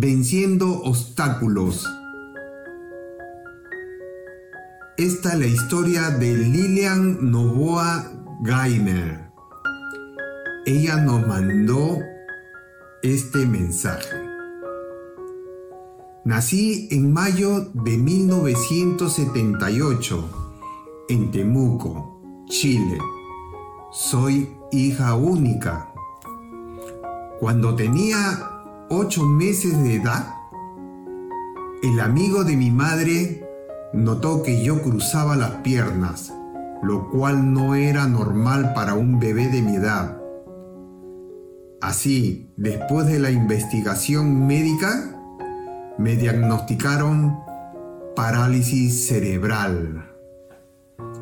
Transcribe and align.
Venciendo 0.00 0.80
obstáculos. 0.82 1.84
Esta 4.96 5.32
es 5.32 5.38
la 5.40 5.46
historia 5.46 6.10
de 6.10 6.36
Lilian 6.36 7.32
Novoa 7.32 8.08
Gainer. 8.42 9.28
Ella 10.66 10.98
nos 10.98 11.26
mandó 11.26 11.98
este 13.02 13.44
mensaje. 13.44 14.14
Nací 16.24 16.86
en 16.92 17.12
mayo 17.12 17.68
de 17.74 17.96
1978 17.96 20.30
en 21.08 21.32
Temuco, 21.32 22.22
Chile. 22.46 22.98
Soy 23.90 24.48
hija 24.70 25.16
única. 25.16 25.92
Cuando 27.40 27.74
tenía 27.74 28.57
ocho 28.90 29.24
meses 29.24 29.82
de 29.82 29.96
edad, 29.96 30.34
el 31.82 32.00
amigo 32.00 32.44
de 32.44 32.56
mi 32.56 32.70
madre 32.70 33.46
notó 33.92 34.42
que 34.42 34.62
yo 34.62 34.82
cruzaba 34.82 35.36
las 35.36 35.50
piernas, 35.56 36.32
lo 36.82 37.10
cual 37.10 37.52
no 37.52 37.74
era 37.74 38.06
normal 38.06 38.72
para 38.74 38.94
un 38.94 39.20
bebé 39.20 39.48
de 39.48 39.62
mi 39.62 39.76
edad. 39.76 40.18
Así, 41.80 42.50
después 42.56 43.06
de 43.06 43.18
la 43.18 43.30
investigación 43.30 44.46
médica, 44.46 45.14
me 45.98 46.16
diagnosticaron 46.16 47.38
parálisis 48.16 49.06
cerebral. 49.06 50.10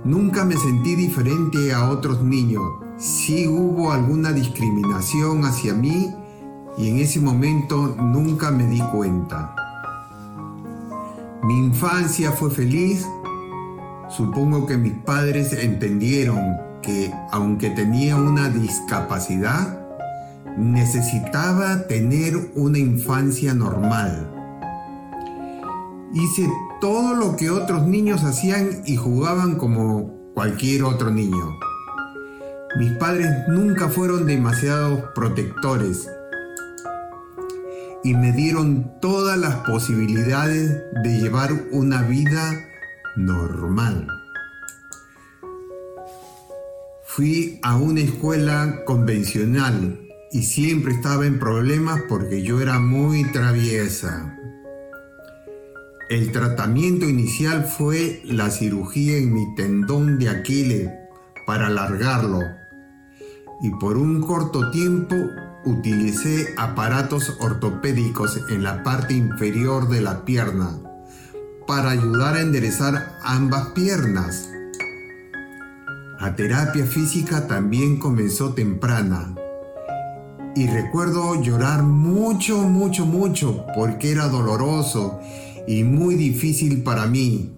Nunca 0.04 0.44
me 0.44 0.56
sentí 0.56 0.94
diferente 0.94 1.74
a 1.74 1.90
otros 1.90 2.22
niños. 2.22 2.62
Sí 2.96 3.48
hubo 3.48 3.92
alguna 3.92 4.32
discriminación 4.32 5.44
hacia 5.44 5.74
mí 5.74 6.14
y 6.78 6.90
en 6.90 6.98
ese 6.98 7.20
momento 7.20 7.96
nunca 7.98 8.50
me 8.50 8.66
di 8.66 8.80
cuenta. 8.80 9.54
Mi 11.42 11.58
infancia 11.58 12.32
fue 12.32 12.50
feliz. 12.50 13.06
Supongo 14.08 14.66
que 14.66 14.76
mis 14.76 14.92
padres 14.92 15.52
entendieron 15.52 16.56
que 16.82 17.12
aunque 17.32 17.70
tenía 17.70 18.16
una 18.16 18.48
discapacidad, 18.48 19.80
necesitaba 20.56 21.86
tener 21.86 22.52
una 22.54 22.78
infancia 22.78 23.54
normal. 23.54 24.32
Hice 26.12 26.48
todo 26.80 27.14
lo 27.14 27.36
que 27.36 27.50
otros 27.50 27.86
niños 27.86 28.22
hacían 28.22 28.82
y 28.86 28.96
jugaban 28.96 29.56
como 29.56 30.32
cualquier 30.34 30.84
otro 30.84 31.10
niño. 31.10 31.58
Mis 32.78 32.92
padres 32.92 33.28
nunca 33.48 33.88
fueron 33.88 34.26
demasiado 34.26 35.12
protectores 35.14 36.08
y 38.06 38.14
me 38.14 38.30
dieron 38.30 39.00
todas 39.00 39.36
las 39.36 39.56
posibilidades 39.66 40.80
de 41.02 41.20
llevar 41.20 41.50
una 41.72 42.02
vida 42.02 42.52
normal. 43.16 44.06
Fui 47.04 47.58
a 47.64 47.74
una 47.74 48.02
escuela 48.02 48.84
convencional 48.84 49.98
y 50.30 50.44
siempre 50.44 50.94
estaba 50.94 51.26
en 51.26 51.40
problemas 51.40 52.00
porque 52.08 52.44
yo 52.44 52.60
era 52.60 52.78
muy 52.78 53.24
traviesa. 53.32 54.38
El 56.08 56.30
tratamiento 56.30 57.08
inicial 57.08 57.64
fue 57.64 58.22
la 58.24 58.50
cirugía 58.50 59.16
en 59.16 59.34
mi 59.34 59.52
tendón 59.56 60.20
de 60.20 60.28
Aquiles 60.28 60.90
para 61.44 61.66
alargarlo 61.66 62.38
y 63.62 63.70
por 63.80 63.96
un 63.96 64.22
corto 64.22 64.70
tiempo 64.70 65.16
utilicé 65.66 66.54
aparatos 66.56 67.36
ortopédicos 67.40 68.40
en 68.48 68.62
la 68.62 68.84
parte 68.84 69.14
inferior 69.14 69.88
de 69.88 70.00
la 70.00 70.24
pierna 70.24 70.78
para 71.66 71.90
ayudar 71.90 72.36
a 72.36 72.40
enderezar 72.40 73.18
ambas 73.24 73.70
piernas. 73.70 74.48
La 76.20 76.36
terapia 76.36 76.86
física 76.86 77.48
también 77.48 77.98
comenzó 77.98 78.54
temprana 78.54 79.34
y 80.54 80.68
recuerdo 80.68 81.42
llorar 81.42 81.82
mucho, 81.82 82.62
mucho, 82.62 83.04
mucho 83.04 83.66
porque 83.74 84.12
era 84.12 84.28
doloroso 84.28 85.20
y 85.66 85.82
muy 85.82 86.14
difícil 86.14 86.84
para 86.84 87.06
mí. 87.06 87.52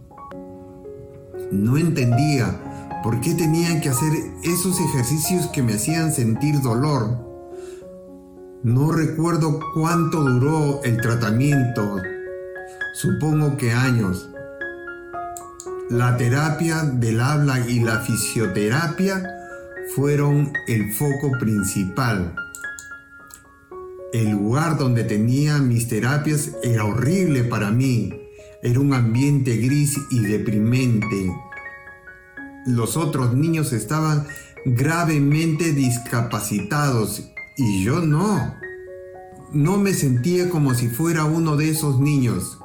No 1.52 1.76
entendía 1.76 2.58
por 3.04 3.20
qué 3.20 3.34
tenía 3.34 3.80
que 3.82 3.90
hacer 3.90 4.12
esos 4.42 4.80
ejercicios 4.80 5.46
que 5.48 5.62
me 5.62 5.74
hacían 5.74 6.10
sentir 6.10 6.60
dolor 6.62 7.27
no 8.62 8.90
recuerdo 8.90 9.60
cuánto 9.72 10.24
duró 10.24 10.82
el 10.82 11.00
tratamiento, 11.00 11.96
supongo 12.94 13.56
que 13.56 13.72
años. 13.72 14.28
La 15.90 16.16
terapia 16.16 16.82
del 16.82 17.20
habla 17.20 17.60
y 17.68 17.80
la 17.80 18.00
fisioterapia 18.00 19.22
fueron 19.94 20.52
el 20.66 20.92
foco 20.92 21.38
principal. 21.38 22.34
El 24.12 24.30
lugar 24.30 24.76
donde 24.76 25.04
tenía 25.04 25.58
mis 25.58 25.86
terapias 25.88 26.50
era 26.62 26.84
horrible 26.84 27.44
para 27.44 27.70
mí. 27.70 28.12
Era 28.62 28.80
un 28.80 28.92
ambiente 28.92 29.56
gris 29.56 29.96
y 30.10 30.18
deprimente. 30.18 31.32
Los 32.66 32.96
otros 32.96 33.34
niños 33.34 33.72
estaban 33.72 34.26
gravemente 34.66 35.72
discapacitados 35.72 37.30
y 37.58 37.82
yo 37.82 38.00
no. 38.00 38.54
No 39.52 39.76
me 39.76 39.92
sentía 39.92 40.48
como 40.48 40.74
si 40.74 40.88
fuera 40.88 41.24
uno 41.24 41.56
de 41.56 41.70
esos 41.70 41.98
niños. 42.00 42.58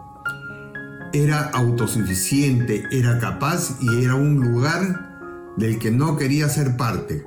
Era 1.14 1.50
autosuficiente, 1.50 2.84
era 2.92 3.20
capaz 3.20 3.78
y 3.82 4.04
era 4.04 4.16
un 4.16 4.36
lugar 4.36 5.54
del 5.58 5.80
que 5.80 5.92
no 5.92 6.16
quería 6.16 6.48
ser 6.48 6.78
parte. 6.78 7.26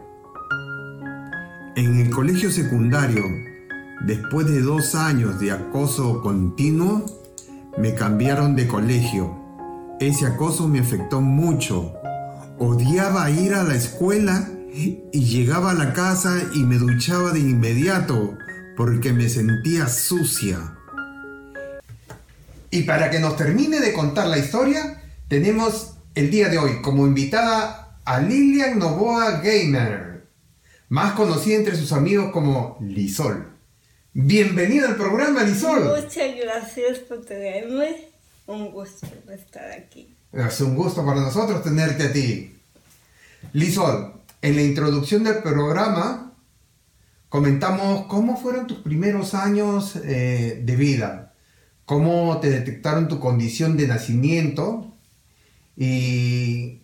En 1.75 1.97
el 1.99 2.11
colegio 2.11 2.51
secundario, 2.51 3.25
después 4.07 4.47
de 4.47 4.63
dos 4.63 4.95
años 4.95 5.41
de 5.41 5.51
acoso 5.51 6.23
continuo, 6.23 7.05
me 7.79 7.95
cambiaron 7.95 8.55
de 8.55 8.69
colegio. 8.69 9.37
Ese 9.99 10.27
acoso 10.27 10.69
me 10.69 10.79
afectó 10.79 11.21
mucho. 11.21 11.93
Odiaba 12.59 13.29
ir 13.31 13.55
a 13.55 13.65
la 13.65 13.75
escuela 13.75 14.49
y 14.77 15.25
llegaba 15.25 15.71
a 15.71 15.75
la 15.75 15.93
casa 15.95 16.51
y 16.55 16.65
me 16.65 16.77
duchaba 16.77 17.33
de 17.33 17.41
inmediato 17.41 18.37
porque 18.77 19.13
me 19.13 19.29
sentía 19.29 19.89
sucia. 19.89 20.77
Y 22.71 22.83
para 22.83 23.11
que 23.11 23.19
nos 23.19 23.37
termine 23.37 23.81
de 23.81 23.95
contar 23.95 24.27
la 24.27 24.39
historia, 24.39 25.03
tenemos 25.29 25.95
el 26.15 26.31
día 26.31 26.49
de 26.49 26.59
hoy 26.59 26.83
como 26.83 27.07
invitada 27.07 27.99
a 28.05 28.21
Lilian 28.21 28.79
Novoa 28.79 29.41
Gamer, 29.41 30.29
más 30.91 31.15
conocida 31.15 31.57
entre 31.57 31.77
sus 31.77 31.93
amigos 31.93 32.31
como 32.33 32.77
Lisol. 32.83 33.53
Bienvenida 34.13 34.89
al 34.89 34.97
programa, 34.97 35.43
Lisol. 35.43 35.85
Muchas 35.85 36.37
gracias 36.37 36.99
por 37.01 37.25
tenerme. 37.25 38.11
Un 38.47 38.71
gusto 38.71 39.07
estar 39.33 39.71
aquí. 39.73 40.15
Es 40.33 40.61
un 40.61 40.77
gusto 40.77 41.05
para 41.05 41.21
nosotros 41.21 41.63
tenerte 41.63 42.05
a 42.05 42.13
ti. 42.13 42.59
Lisol, 43.53 44.16
en 44.47 44.55
la 44.55 44.63
introducción 44.63 45.25
del 45.25 45.43
programa 45.43 46.33
comentamos 47.29 48.07
cómo 48.07 48.37
fueron 48.37 48.69
tus 48.69 48.79
primeros 48.79 49.35
años 49.35 49.97
eh, 49.97 50.61
de 50.63 50.77
vida, 50.77 51.35
cómo 51.85 52.39
te 52.39 52.51
detectaron 52.51 53.09
tu 53.09 53.19
condición 53.19 53.77
de 53.77 53.89
nacimiento 53.89 54.95
y 55.77 56.83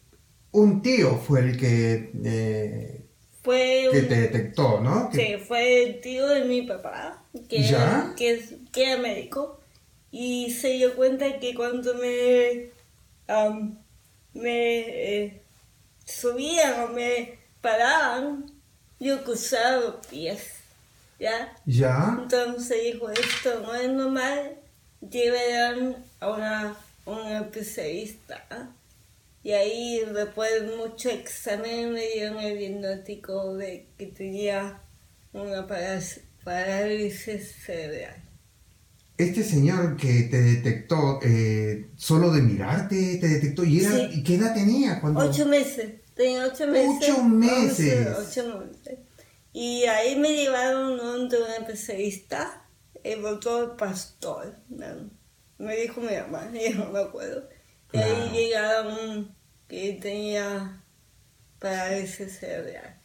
un 0.50 0.82
tío 0.82 1.18
fue 1.18 1.40
el 1.40 1.56
que, 1.56 2.10
eh, 2.24 3.04
fue 3.42 3.88
que 3.92 4.02
te 4.02 4.20
detectó, 4.22 4.80
¿no? 4.80 5.10
Sí, 5.12 5.36
fue 5.46 5.84
el 5.84 6.00
tío 6.00 6.26
de 6.26 6.44
mi 6.44 6.62
papá, 6.62 7.24
que, 7.48 7.68
Era, 7.68 8.12
que, 8.16 8.42
era 8.74 9.00
médico, 9.00 9.60
y 10.10 10.50
se 10.50 10.70
dio 10.72 10.96
cuenta 10.96 11.38
que 11.38 11.54
cuando 11.54 11.94
me, 11.94 12.70
me 14.34 14.80
eh, 15.24 15.42
subían 16.04 16.80
o 16.80 16.88
me 16.88 17.41
paraban, 17.62 18.52
yo 19.00 19.24
cruzaba 19.24 19.76
los 19.78 20.06
pies. 20.06 20.62
¿ya? 21.22 21.56
Ya. 21.66 22.18
Entonces 22.20 22.82
dijo, 22.82 23.08
esto 23.10 23.60
no 23.60 23.74
es 23.74 23.90
normal, 23.90 24.56
llevarán 25.00 25.96
a 26.20 26.28
una, 26.30 26.76
un 27.06 27.26
especialista. 27.28 28.44
Y 29.44 29.52
ahí, 29.52 30.02
después 30.12 30.50
de 30.60 30.76
mucho 30.76 31.10
examen, 31.10 31.92
me 31.92 32.06
dieron 32.08 32.38
el 32.38 32.58
diagnóstico 32.58 33.56
de 33.56 33.86
que 33.98 34.06
tenía 34.06 34.80
una 35.32 35.66
parálisis 36.44 37.52
cerebral. 37.64 38.16
Este 39.18 39.44
señor 39.44 39.96
que 39.96 40.22
te 40.24 40.40
detectó, 40.40 41.20
eh, 41.22 41.90
solo 41.96 42.32
de 42.32 42.42
mirarte 42.42 43.18
te 43.18 43.28
detectó, 43.28 43.64
¿y, 43.64 43.84
era, 43.84 43.96
¿y 44.12 44.22
qué 44.22 44.34
edad 44.36 44.54
tenía? 44.54 45.00
Cuando... 45.00 45.20
Ocho 45.20 45.46
meses, 45.46 45.94
tenía 46.22 46.46
ocho 46.46 46.66
meses. 46.66 47.10
Ocho 47.10 47.24
meses. 47.24 48.08
ocho 48.19 48.58
meses. 48.58 48.98
Y 49.52 49.84
ahí 49.84 50.16
me 50.16 50.32
llevaron 50.32 50.96
donde 50.96 51.36
un 51.38 51.50
especialista, 51.50 52.64
el 53.04 53.22
doctor 53.22 53.76
Pastor. 53.76 54.56
Me 55.58 55.76
dijo 55.76 56.00
mi 56.00 56.16
mamá, 56.16 56.50
yo 56.52 56.84
no 56.84 56.90
me 56.90 57.00
acuerdo. 57.00 57.48
Y 57.92 57.98
ahí 57.98 58.30
llegaron 58.30 59.34
que 59.69 59.98
tenía 60.00 60.82
parálisis 61.58 62.38
cerebral. 62.38 62.98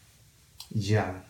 Ya. 0.69 1.23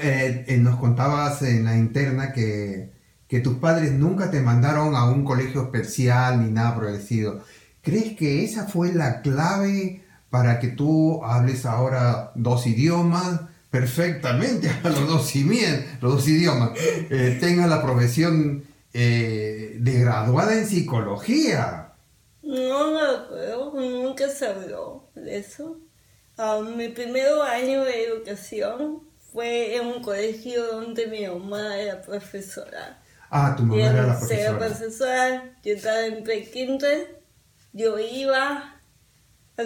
Eh, 0.00 0.44
eh, 0.48 0.56
nos 0.56 0.80
contabas 0.80 1.42
en 1.42 1.64
la 1.64 1.76
interna 1.76 2.32
que, 2.32 2.90
que, 3.28 3.38
tus 3.38 3.58
padres 3.58 3.92
nunca 3.92 4.28
te 4.28 4.40
mandaron 4.40 4.96
a 4.96 5.08
un 5.08 5.24
colegio 5.24 5.62
especial 5.62 6.44
ni 6.44 6.50
nada 6.50 6.74
por 6.74 6.88
el 6.88 6.96
estilo. 6.96 7.44
¿Crees 7.80 8.16
que 8.16 8.44
esa 8.44 8.66
fue 8.66 8.92
la 8.92 9.22
clave 9.22 10.02
para 10.30 10.58
que 10.60 10.68
tú 10.68 11.24
hables 11.24 11.66
ahora 11.66 12.32
dos 12.34 12.66
idiomas? 12.66 13.40
perfectamente 13.70 14.70
los 14.84 15.06
dos, 15.06 15.34
los 16.00 16.14
dos 16.14 16.28
idiomas, 16.28 16.70
eh, 16.76 17.38
tengas 17.40 17.68
la 17.68 17.82
profesión 17.82 18.64
eh, 18.92 19.76
de 19.78 20.00
graduada 20.00 20.54
en 20.54 20.66
psicología. 20.66 21.92
No 22.42 22.92
me 22.92 23.00
acuerdo, 23.00 23.72
nunca 23.74 24.28
se 24.28 24.46
habló 24.46 25.10
de 25.14 25.38
eso. 25.38 25.78
Ah, 26.38 26.60
mi 26.60 26.88
primer 26.88 27.26
año 27.42 27.84
de 27.84 28.04
educación 28.04 29.02
fue 29.32 29.76
en 29.76 29.86
un 29.86 30.02
colegio 30.02 30.66
donde 30.66 31.06
mi 31.08 31.26
mamá 31.26 31.76
era 31.76 32.00
profesora. 32.00 33.02
Ah, 33.30 33.54
tu 33.54 33.64
mamá 33.64 33.82
era 33.82 34.06
la 34.06 34.18
profesora. 34.18 34.40
Era 34.40 34.58
profesora, 34.58 35.56
yo 35.62 35.74
estaba 35.74 36.06
en 36.06 36.24
pre-kinder, 36.24 37.20
yo 37.74 37.98
iba 37.98 38.77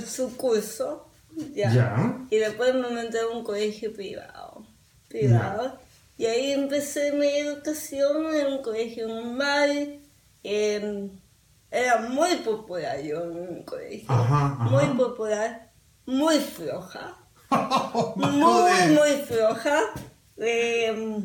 su 0.01 0.37
curso, 0.37 1.07
ya. 1.55 2.27
Y 2.31 2.37
después 2.37 2.75
me 2.75 2.89
metí 2.91 3.19
a 3.19 3.27
un 3.29 3.45
colegio 3.45 3.93
privado. 3.93 4.65
Privado. 5.09 5.79
Y 6.17 6.27
ahí 6.27 6.53
empecé 6.53 7.13
mi 7.13 7.27
educación 7.27 8.35
en 8.35 8.47
un 8.47 8.63
colegio 8.63 9.09
normal. 9.09 9.99
era 10.43 11.99
muy 12.09 12.37
popular 12.37 13.01
yo 13.01 13.23
en 13.25 13.57
mi 13.57 13.65
colegio. 13.65 14.15
Muy 14.71 14.87
popular, 14.97 15.71
muy 16.07 16.39
floja. 16.39 17.17
muy, 18.17 18.95
muy 18.95 19.23
floja. 19.27 19.81
Em, 20.37 21.25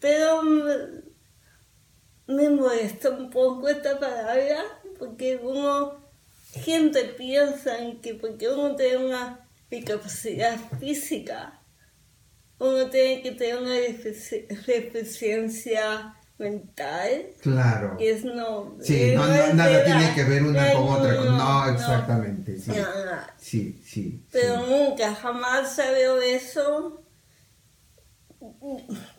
pero 0.00 0.42
me, 2.26 2.50
molesta 2.50 3.10
un 3.10 3.30
poco 3.30 3.68
esta 3.68 3.98
palabra 3.98 4.62
porque 4.98 5.36
uno, 5.42 5.96
gente 6.52 7.04
piensa 7.16 7.76
que 8.02 8.14
porque 8.14 8.48
uno 8.48 8.74
tiene 8.76 9.06
una 9.06 9.48
discapacidad 9.70 10.58
física, 10.78 11.60
uno 12.58 12.88
tiene 12.90 13.22
que 13.22 13.32
tener 13.32 13.58
una 13.58 13.74
deficiencia 14.66 16.14
mental. 16.38 17.26
Claro. 17.40 17.96
Y 17.98 18.06
es 18.06 18.24
no. 18.24 18.76
Sí, 18.80 19.12
no, 19.14 19.26
nada 19.26 19.84
tiene 19.84 20.14
que 20.14 20.24
ver 20.24 20.42
una 20.42 20.72
con 20.72 20.88
otra. 20.88 21.14
No, 21.14 21.68
exactamente. 21.68 22.58
Sí. 22.58 22.72
sí, 23.38 23.82
sí. 23.84 24.24
Pero 24.30 24.66
nunca, 24.66 25.14
jamás 25.14 25.74
se 25.74 25.90
veo 25.90 26.20
eso. 26.20 27.02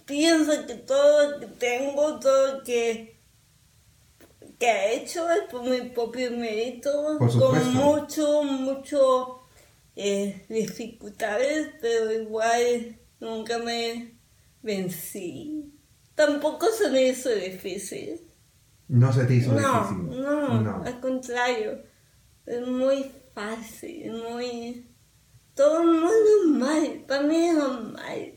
Pienso 0.06 0.66
que 0.66 0.76
todo 0.76 1.32
lo 1.32 1.40
que 1.40 1.48
tengo, 1.48 2.20
todo 2.20 2.54
lo 2.54 2.64
que, 2.64 3.19
que 4.60 4.68
he 4.68 4.98
hecho 4.98 5.30
es 5.32 5.44
por 5.50 5.64
mi 5.64 5.90
propio 5.90 6.32
mérito, 6.32 7.18
con 7.18 7.74
mucho, 7.74 8.44
mucho 8.44 9.40
eh, 9.96 10.46
dificultades, 10.50 11.70
pero 11.82 12.12
igual 12.12 13.00
nunca 13.20 13.58
me 13.60 14.20
vencí. 14.62 15.74
Tampoco 16.14 16.68
se 16.68 16.90
me 16.90 17.08
hizo 17.08 17.30
difícil. 17.30 18.30
No 18.90 19.14
se 19.14 19.26
te 19.26 19.36
hizo 19.36 19.52
difícil. 19.52 20.22
No, 20.22 20.62
no, 20.62 20.84
al 20.84 21.00
contrario. 21.00 21.84
Es 22.46 22.68
muy 22.68 23.12
fácil, 23.34 24.12
muy... 24.12 24.86
Todo 25.54 25.84
muy 25.84 26.12
normal, 26.48 27.04
para 27.08 27.22
mí 27.22 27.48
es 27.48 27.56
normal. 27.56 28.34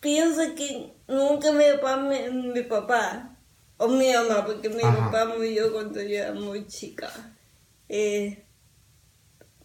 pienso 0.00 0.54
que 0.54 0.94
nunca 1.08 1.50
mi 1.52 1.64
papá, 1.80 1.96
mi, 1.96 2.62
papá, 2.62 3.31
o 3.82 3.88
mi 3.88 4.12
mamá, 4.12 4.46
porque 4.46 4.68
mi 4.68 4.80
papá 4.80 5.24
murió 5.24 5.72
cuando 5.72 6.00
yo 6.00 6.16
era 6.18 6.32
muy 6.32 6.66
chica, 6.68 7.10
eh, 7.88 8.44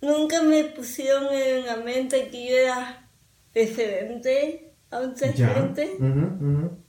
nunca 0.02 0.42
me 0.42 0.64
pusieron 0.64 1.32
en 1.32 1.68
la 1.68 1.76
mente 1.78 2.30
que 2.30 2.50
yo 2.50 2.58
era 2.58 3.10
diferente 3.54 4.74
a 4.90 5.02
mucha 5.02 5.32
gente, 5.32 5.98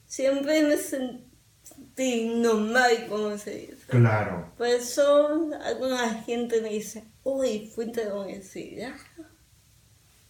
siempre 0.07 0.63
me 0.63 0.77
sentí 0.79 2.29
normal, 2.37 3.07
como 3.11 3.37
se 3.37 3.51
dice. 3.57 3.87
Claro. 3.89 4.51
Por 4.57 4.67
eso 4.67 5.51
alguna 5.63 6.23
gente 6.23 6.63
me 6.63 6.71
dice, 6.71 7.05
uy, 7.25 7.71
fuiste 7.75 8.07
de 8.07 8.13
universidad. 8.13 8.95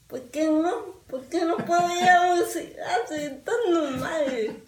¿Por 0.08 0.22
qué 0.30 0.48
no? 0.48 1.02
¿Por 1.06 1.22
qué 1.26 1.44
no 1.44 1.58
puedo 1.58 1.96
ir 1.96 2.08
a 2.08 2.26
la 2.26 2.32
universidad? 2.32 3.06
Soy 3.06 3.40
tan 3.44 3.72
normal. 3.72 4.62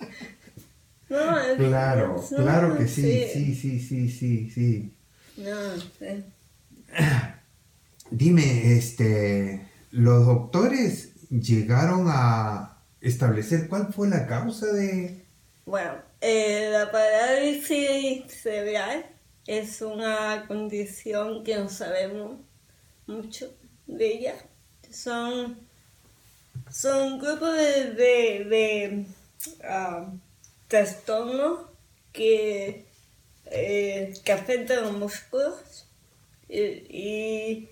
No, 1.11 1.57
claro, 1.57 2.25
claro 2.37 2.79
que 2.79 2.87
sí, 2.87 3.27
sí, 3.33 3.55
sí, 3.55 3.81
sí, 3.81 4.09
sí, 4.09 4.51
sí. 4.51 4.95
No, 5.37 5.77
sí. 5.99 6.25
Dime, 8.13 8.77
este, 8.77 9.69
los 9.91 10.25
doctores 10.25 11.29
llegaron 11.31 12.07
a, 12.09 12.77
establecer 13.01 13.67
cuál 13.69 13.93
fue 13.93 14.09
la 14.09 14.27
causa 14.27 14.67
de... 14.67 15.25
Bueno, 15.65 15.95
eh, 16.21 16.69
la 16.71 16.93
parálisis 16.93 18.31
cerebral 18.31 19.07
es 19.47 19.81
una 19.81 20.45
condición 20.47 21.43
que 21.43 21.57
no 21.57 21.69
sabemos 21.69 22.39
mucho 23.07 23.53
de 23.87 24.07
ella. 24.07 24.35
Son, 24.91 25.59
son 26.71 27.19
grupos 27.19 27.57
de, 27.57 28.45
de, 28.45 29.07
ah, 29.65 30.13
trastornos 30.71 31.67
que, 32.13 32.87
eh, 33.47 34.15
que 34.25 34.33
afectan 34.33 34.85
los 34.85 34.93
músculos 34.93 35.87
y, 36.49 37.69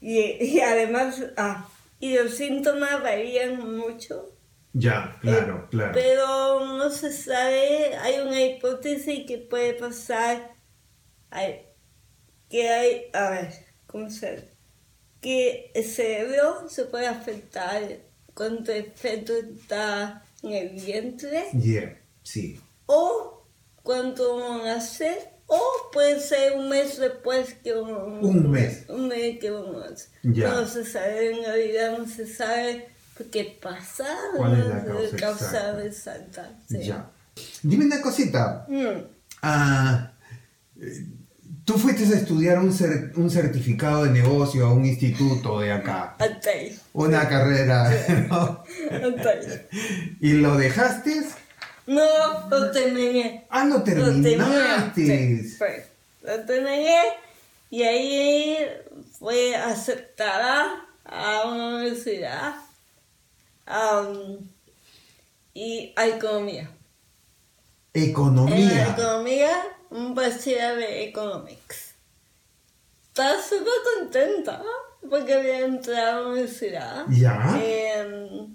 y, 0.00 0.60
además... 0.60 1.24
Ah, 1.36 1.68
y 2.00 2.16
los 2.16 2.34
síntomas 2.34 3.02
varían 3.02 3.76
mucho. 3.76 4.34
Ya, 4.72 5.18
claro, 5.20 5.64
eh, 5.64 5.68
claro. 5.70 5.92
Pero 5.92 6.66
no 6.78 6.90
se 6.90 7.12
sabe, 7.12 7.94
hay 7.96 8.20
una 8.20 8.42
hipótesis 8.42 9.26
que 9.26 9.38
puede 9.38 9.74
pasar, 9.74 10.54
que 12.48 12.68
hay, 12.68 13.02
a 13.12 13.30
ver, 13.30 13.52
¿cómo 13.86 14.08
se 14.08 14.48
Que 15.20 15.70
el 15.74 15.84
cerebro 15.84 16.68
se 16.68 16.86
puede 16.86 17.06
afectar 17.06 17.82
cuando 18.32 18.72
el 18.72 18.90
feto 18.92 19.34
está 19.36 20.24
en 20.42 20.52
el 20.52 20.68
vientre. 20.70 21.48
Yeah, 21.52 21.99
sí. 22.30 22.60
O 22.86 23.44
cuando 23.82 24.36
uno 24.36 24.64
nace 24.64 25.18
o 25.46 25.60
puede 25.92 26.20
ser 26.20 26.56
un 26.56 26.68
mes 26.68 26.98
después 26.98 27.54
que 27.62 27.74
un, 27.74 27.90
un 28.24 28.50
mes. 28.50 28.84
Un 28.88 29.08
mes 29.08 29.38
que 29.40 29.50
uno 29.50 29.82
ya. 30.22 30.54
No 30.54 30.66
se 30.66 30.84
sabe 30.84 31.32
en 31.32 31.44
realidad, 31.44 31.98
no 31.98 32.06
se 32.06 32.26
sabe 32.26 32.88
qué 33.32 33.58
pasa. 33.60 34.06
¿Cuál 34.36 34.60
es 34.60 34.66
la 34.66 34.84
causa, 34.84 35.16
causa 35.16 35.84
exacta? 35.84 36.50
Sí. 36.68 36.84
Ya. 36.84 37.10
Dime 37.62 37.86
una 37.86 38.00
cosita. 38.00 38.64
Mm. 38.68 39.02
Ah, 39.42 40.12
tú 41.64 41.78
fuiste 41.78 42.04
a 42.04 42.16
estudiar 42.16 42.58
un, 42.58 42.74
un, 43.16 43.30
certificado 43.30 44.04
de 44.04 44.10
negocio 44.10 44.66
a 44.66 44.72
un 44.72 44.84
instituto 44.84 45.60
de 45.60 45.72
acá. 45.72 46.16
Una 46.92 47.28
carrera. 47.28 47.90
¿no? 48.28 48.64
¿Y 50.20 50.34
lo 50.34 50.56
dejaste? 50.56 51.22
No, 51.90 52.48
lo 52.48 52.70
terminé. 52.70 53.46
Ah, 53.50 53.64
lo 53.64 53.82
terminaste. 53.82 54.36
Lo 56.22 56.44
terminé 56.44 57.00
y 57.68 57.82
ahí 57.82 58.58
fue 59.18 59.56
aceptada 59.56 60.86
a 61.04 61.42
una 61.48 61.78
universidad 61.78 62.54
y 65.52 65.92
economía. 65.96 66.70
Economía. 67.92 68.86
En 68.86 68.92
economía, 68.92 69.50
un 69.90 70.14
bachiller 70.14 70.76
de 70.76 71.08
economics. 71.08 71.94
Estaba 73.08 73.42
súper 73.42 73.72
contenta 73.98 74.62
porque 75.10 75.34
había 75.34 75.64
entrado 75.64 76.20
a 76.20 76.22
la 76.22 76.28
universidad. 76.28 77.06
Ya. 77.08 77.60
Em, 77.60 78.49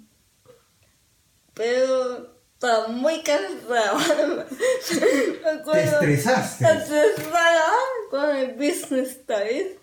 estaba 2.56 2.88
muy 2.88 3.22
cansada. 3.22 4.46
Te 5.72 5.84
estresaste. 5.84 6.64
Estresada 6.64 7.72
con 8.10 8.34
el 8.34 8.54
business 8.54 9.18
studies 9.22 9.76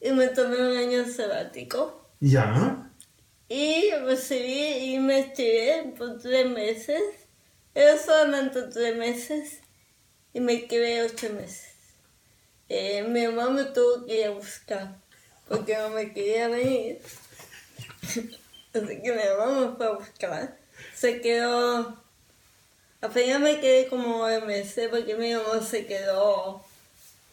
y 0.00 0.10
me 0.10 0.26
tomé 0.28 0.56
un 0.56 0.76
año 0.76 1.06
sabático. 1.06 2.10
Ya. 2.18 2.90
Y 3.48 3.92
recibí 4.04 4.94
y 4.94 4.98
me 4.98 5.20
estudié 5.20 5.94
por 5.96 6.18
tres 6.18 6.50
meses. 6.50 7.00
Era 7.74 7.96
solamente 7.96 8.62
tres 8.62 8.96
meses 8.96 9.60
y 10.32 10.40
me 10.40 10.66
quedé 10.66 11.02
ocho 11.02 11.30
meses. 11.32 11.74
Eh, 12.68 13.04
mi 13.04 13.28
mamá 13.28 13.50
me 13.50 13.64
tuvo 13.66 14.04
que 14.04 14.20
ir 14.20 14.26
a 14.26 14.30
buscar 14.30 14.96
porque 15.48 15.76
no 15.76 15.90
me 15.90 16.12
quería 16.12 16.48
venir. 16.48 16.98
Así 18.02 19.00
que 19.00 19.12
mi 19.12 19.38
mamá 19.38 19.60
me 19.60 19.76
fue 19.76 19.86
a 19.86 19.92
buscar. 19.92 20.58
Se 20.92 21.20
quedó. 21.20 22.05
Apenas 23.06 23.40
me 23.40 23.60
quedé 23.60 23.86
como 23.86 24.26
meses 24.46 24.88
porque 24.90 25.14
mi 25.14 25.32
mamá 25.32 25.62
se 25.62 25.86
quedó 25.86 26.60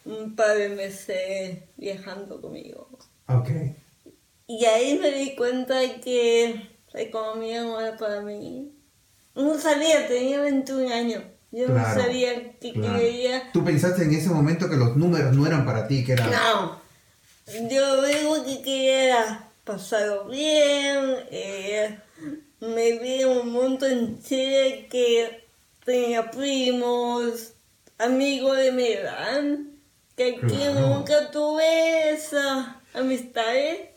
un 0.06 0.36
par 0.36 0.56
de 0.56 0.70
meses 0.70 1.58
viajando 1.78 2.40
conmigo. 2.40 2.88
Ok. 3.28 3.50
Y 4.46 4.66
ahí 4.66 5.00
me 5.00 5.12
di 5.12 5.36
cuenta 5.36 5.80
que 6.04 6.70
la 6.92 7.02
economía 7.02 7.64
no 7.64 7.80
era 7.82 7.98
para 7.98 8.22
mí. 8.22 8.72
No 9.34 9.58
sabía, 9.58 10.08
tenía 10.08 10.42
21 10.42 10.94
años. 10.94 11.24
Yo 11.52 11.68
no 11.70 11.84
sabía 11.84 12.54
qué 12.60 12.74
quería. 12.74 13.52
¿Tú 13.52 13.64
pensaste 13.64 14.04
en 14.04 14.14
ese 14.14 14.30
momento 14.30 14.70
que 14.70 14.76
los 14.76 14.96
números 14.96 15.36
no 15.36 15.48
eran 15.48 15.66
para 15.66 15.88
ti, 15.88 16.06
que 16.06 16.14
era... 16.14 16.28
No. 16.28 16.82
Yo 17.70 18.04
digo 18.04 18.44
que 18.46 18.62
quería 18.62 19.50
pasarlo 19.64 20.28
bien. 20.28 21.16
Eh, 21.32 21.98
me 22.60 23.00
vi 23.00 23.24
un 23.24 23.52
mundo 23.52 23.88
en 23.88 24.22
Chile 24.22 24.88
que 24.90 25.43
tenía 25.84 26.32
primos, 26.32 27.54
amigos 27.98 28.58
de 28.58 28.72
mi 28.72 28.88
edad, 28.88 29.44
que 30.16 30.36
aquí 30.36 30.58
nunca 30.74 31.32
tuve 31.32 32.12
esa 32.12 32.82
amistades 32.94 33.90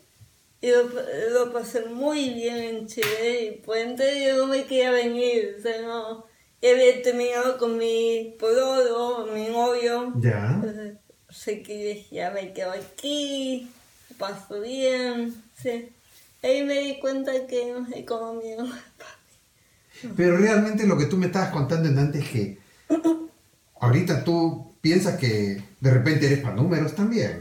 y 0.59 0.69
lo, 0.71 1.53
pasé 1.53 1.85
muy 1.85 2.29
bien 2.29 2.57
en 2.57 2.87
Chile 2.87 3.43
y 3.43 3.51
Puente 3.61 4.25
yo 4.25 4.37
no 4.37 4.47
me 4.47 4.65
quería 4.65 4.91
venir, 4.91 5.55
o 5.59 5.61
sea, 5.61 5.81
no, 5.81 6.25
había 6.63 7.01
terminado 7.03 7.57
con 7.57 7.77
mi 7.77 8.35
polodo, 8.39 9.27
mi 9.27 9.47
novio. 9.47 10.13
Ya. 10.19 10.59
Así 11.29 11.61
que 11.61 12.05
ya 12.09 12.31
me 12.31 12.53
quedo 12.53 12.71
aquí, 12.71 13.69
paso 14.17 14.61
bien, 14.61 15.43
sí. 15.61 15.89
Ahí 16.41 16.63
me 16.63 16.79
di 16.79 16.99
cuenta 16.99 17.45
que 17.45 17.71
no 17.71 17.87
sé 17.87 18.05
cómo 18.05 18.39
Pero 20.15 20.37
realmente 20.37 20.85
lo 20.85 20.97
que 20.97 21.05
tú 21.05 21.17
me 21.17 21.27
estabas 21.27 21.49
contando 21.49 21.89
antes 21.99 22.27
que 22.29 22.59
ahorita 23.79 24.23
tú 24.23 24.75
piensas 24.81 25.17
que 25.17 25.63
de 25.79 25.91
repente 25.91 26.27
eres 26.27 26.39
para 26.39 26.55
números 26.55 26.95
también. 26.95 27.39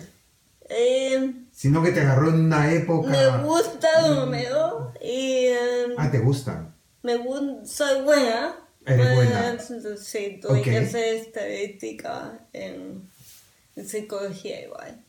Eh, 0.69 1.33
sino 1.53 1.83
que 1.83 1.93
te 1.93 2.01
agarró 2.01 2.31
en 2.31 2.47
una 2.47 2.73
época... 2.73 3.09
Me 3.09 3.45
gusta 3.45 4.09
número 4.09 4.93
y... 5.01 5.47
Em, 5.47 5.93
ah, 5.97 6.11
¿te 6.11 6.19
gustan? 6.19 6.75
Me 7.03 7.17
gusta, 7.17 7.65
soy 7.65 8.03
buena. 8.03 8.57
¿Eres 8.85 9.15
buena? 9.15 9.59
Sí, 9.97 10.41
tuve 10.41 10.63
que 10.63 10.79
hacer 10.79 11.17
estadística 11.17 12.41
en, 12.53 13.09
psicología 13.85 14.63
igual. 14.63 15.05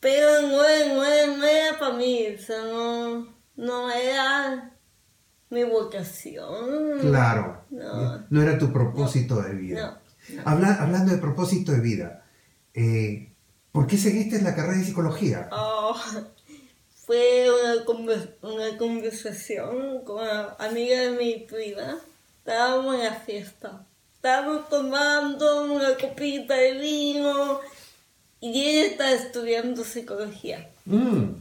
Pero 0.00 0.42
no, 0.42 0.48
no, 0.48 1.36
no 1.36 1.44
era 1.44 1.78
para 1.78 1.94
mí, 1.94 2.26
o 2.36 2.38
sea, 2.40 2.62
no, 2.64 3.34
no 3.56 3.90
era 3.90 4.72
mi 5.52 5.64
vocación. 5.64 6.98
Claro. 7.00 7.64
No, 7.70 8.24
no 8.28 8.42
era 8.42 8.58
tu 8.58 8.72
propósito 8.72 9.40
de 9.40 9.54
vida. 9.54 10.00
hablando 10.44 11.12
de 11.12 11.18
propósito 11.18 11.72
de 11.72 11.80
vida, 11.80 12.24
eh, 12.74 13.32
¿Por 13.72 13.86
qué 13.86 13.96
seguiste 13.96 14.36
en 14.36 14.44
la 14.44 14.54
carrera 14.54 14.76
de 14.76 14.84
psicología? 14.84 15.48
Oh, 15.50 15.96
fue 17.06 17.48
una, 17.50 18.76
conversación 18.76 20.04
con 20.04 20.22
una 20.22 20.56
amiga 20.58 21.00
de 21.00 21.10
mi 21.12 21.46
prima. 21.48 21.98
Estábamos 22.36 22.96
en 22.96 23.04
la 23.04 23.14
fiesta. 23.14 23.86
Estábamos 24.14 24.68
tomando 24.68 25.72
una 25.72 25.96
copita 25.96 26.54
de 26.54 26.72
vino 26.74 27.60
y 28.40 28.62
ella 28.62 28.86
estaba 28.88 29.12
estudiando 29.12 29.84
psicología. 29.84 30.70
Mm. 30.84 31.40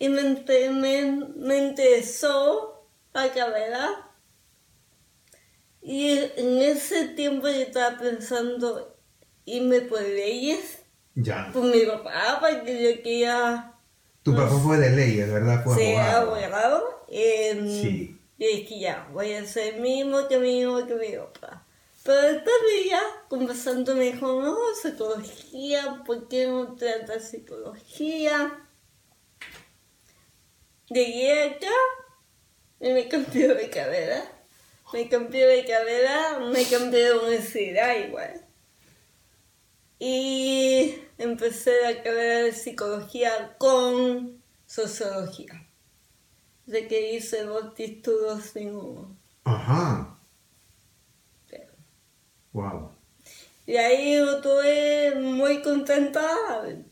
Y 0.00 0.08
me, 0.08 0.44
me, 0.70 1.28
me 1.36 1.58
interesó 1.68 2.73
la 3.14 3.32
carrera. 3.32 4.10
Y 5.80 6.18
en 6.36 6.62
ese 6.62 7.08
tiempo 7.08 7.48
yo 7.48 7.54
estaba 7.54 7.98
pensando 7.98 8.96
irme 9.44 9.82
por 9.82 10.00
leyes 10.00 10.84
ya. 11.14 11.50
Pues 11.52 11.64
mi 11.64 11.86
papá, 11.86 12.38
porque 12.40 12.82
yo 12.82 13.02
quería... 13.02 13.72
Tu 14.22 14.34
papá 14.34 14.58
fue 14.58 14.78
de 14.78 14.90
leyes, 14.90 15.30
¿verdad? 15.32 15.62
Fue 15.62 15.76
sí, 15.76 15.94
abogado. 15.94 17.04
Em, 17.08 17.68
sí. 17.68 18.18
Y 18.38 18.46
dije, 18.46 18.80
ya, 18.80 19.08
voy 19.12 19.32
a 19.34 19.42
hacer 19.42 19.74
el 19.74 19.80
mismo 19.80 20.26
camino 20.28 20.84
que 20.86 20.94
mi 20.96 21.16
papá. 21.16 21.66
Pero 22.02 22.20
después 22.20 22.54
ya, 22.90 23.00
conversando, 23.28 23.94
me 23.94 24.12
dijo, 24.12 24.42
no, 24.42 24.56
psicología, 24.74 26.02
¿por 26.04 26.28
qué 26.28 26.46
no 26.46 26.74
tratas 26.74 27.30
psicología? 27.30 28.66
Llegué 30.88 31.42
acá 31.44 31.72
me 32.92 33.08
cambió 33.08 33.54
de 33.54 33.70
carrera. 33.70 34.24
Me 34.92 35.08
cambió 35.08 35.48
de 35.48 35.64
carrera, 35.64 36.38
me 36.40 36.64
cambié 36.64 37.04
de 37.04 37.12
universidad 37.14 37.96
igual. 38.06 38.44
Y 39.98 40.94
empecé 41.18 41.72
la 41.82 42.02
carrera 42.02 42.44
de 42.44 42.52
psicología 42.52 43.56
con 43.58 44.42
sociología. 44.66 45.66
De 46.66 46.86
que 46.86 47.14
hice 47.14 47.44
dos 47.44 47.74
títulos 47.74 48.54
en 48.56 48.76
uno. 48.76 49.16
Ajá. 49.44 50.14
Wow. 52.54 52.92
Y 53.66 53.76
ahí 53.76 54.14
estuve 54.14 55.16
muy 55.16 55.60
contenta, 55.60 56.22